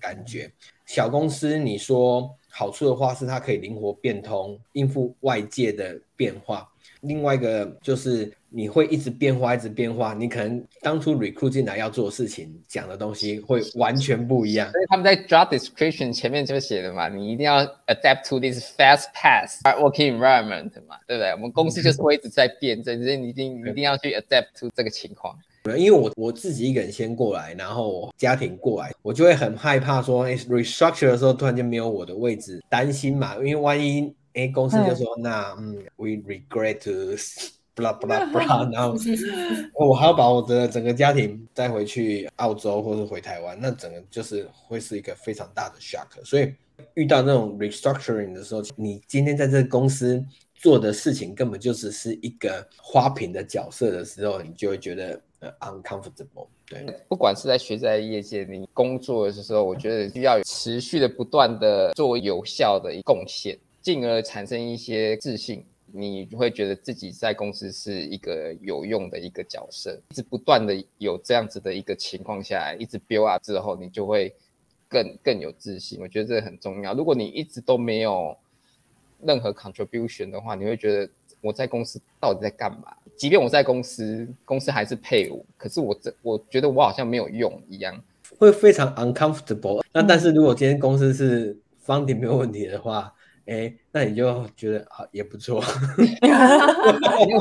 [0.00, 0.50] 感觉。
[0.86, 6.66] 小公司你说好处的话是它可以灵活变通，应付外界的变化。
[7.02, 10.14] 另外一个就是你会一直变化，一直变化。
[10.14, 14.70] 你可能当初 recruit 进来要做事情，讲的东西会完全不一样。
[14.72, 21.30] 所以他们在 job description 前面就写的嘛，你一定要 adapt to this fast pace working environment 嘛，对不对？
[21.32, 25.36] 我们公司就是会一直在变，所以你一定一定要去 adapt to 这个情况。
[25.76, 34.14] 因为我我自己一个人先过来，然后家庭过来，我就会很害怕说，哎，restructure 的时候突然间没有我的位置，担心嘛，因为万一。
[34.34, 37.16] 哎，公司就说那嗯，we regret to
[37.74, 38.96] blah blah blah，然后
[39.86, 46.06] 我还要把我的整个家庭带回去澳洲或者回台湾，那整个就是会是一个非常大的 shock。
[46.24, 46.52] 所以
[46.94, 50.24] 遇到那种 restructuring 的时候，你今天在这个公司
[50.54, 56.48] 做的事情根本就只是一个花瓶的角色的时候，你就会觉得呃 uncomfortable。
[56.66, 63.56] 对，不管是在学在业界，你工作的时候，我觉得需要持续的不断的做有效的贡献。
[63.88, 74.30] 进而产生一些自信，你会觉得自己在公司是一个有用的一个角色，一直不断的有这样子的一个情况下来，一直 build up 之后，你就会
[74.90, 75.98] 更更有自信。
[76.02, 76.92] 我觉得这个很重要。
[76.92, 78.36] 如果你一直都没有
[79.22, 81.10] 任何 contribution 的话，你会觉得
[81.40, 82.94] 我在公司到底在干嘛？
[83.16, 87.98] 即便我在公司，公司还是配我，可是我这我觉得我好像没有用一样。
[88.38, 89.82] 会非常 uncomfortable。
[89.90, 93.14] 那但是如果今天公司是 funding 没有问题的话，
[93.48, 95.60] 哎，那你就觉得啊也不错。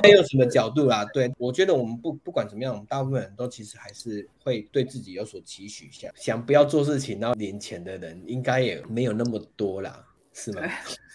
[0.01, 1.03] 还有什么角度啊？
[1.13, 10.03] 对我觉得我们不不管怎么样，我们大部分人都其实还是会对自己有所期许，想想不要做事情然后领钱的人，应该也没有那么多啦，
[10.37, 10.61] 是吗？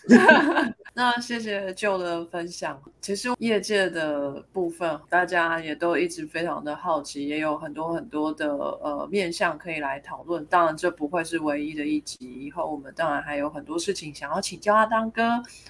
[0.94, 2.78] 那谢谢旧的分享。
[3.00, 10.44] 其实业界的部分，大家也都一直非常的好奇，也有很多很多的呃面向可以来讨论。
[10.46, 12.18] 当然，这不会是唯一的一集。
[12.26, 15.22] 以后我们当然还有很多事情想要请教阿当哥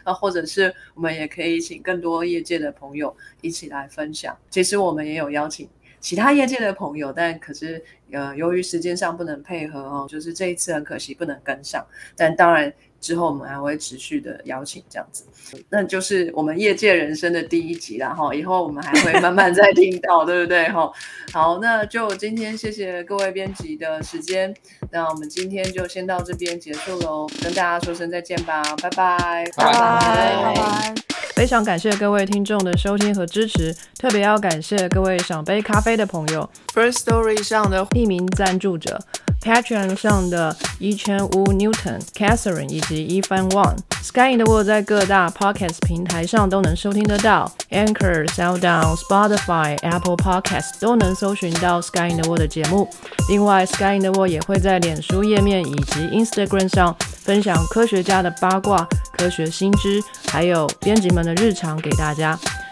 [0.02, 4.34] 啊，或者是我们也可以请更多业界的朋友一起来分享。
[4.48, 5.68] 其实我们也有邀请
[6.00, 11.86] 其他业界的朋友，但可是呃由于时间上不能配合哦，就是这一次很可惜不能跟上。
[12.16, 12.72] 但当然。
[13.02, 15.24] 之后我们还会持续的邀请这样子，
[15.68, 20.90] 那就是我们业界人生的第一集啦哈，以后我们还会慢慢再听到， 对不对哈？
[21.32, 24.54] 好，那就今天谢谢各位编辑的时间，
[24.92, 30.94] 那我们今天就先到这边结束喽，跟大家说声再见吧，拜拜，拜拜，拜拜。
[31.34, 39.00] 非常感谢各位听众的收听和支持，特别要感谢各位赏杯咖啡的朋友，First Story 上的匿名赞助者。
[39.42, 48.80] Patreon 上的一千五 Newton、Catherine 以及一番 One，Sky in the World 在各大 Podcast 平台上都能收听得到，Anchor、s o u n d o
[48.80, 52.88] w n、Spotify、Apple Podcast 都能搜寻到 Sky in the World 的节目。
[53.28, 58.86] 另外，Sky in the World 也会在脸书页面以及 Instagram 上分享科学家的八卦、
[59.18, 62.38] 科学新知，还有编辑们的日常给大家。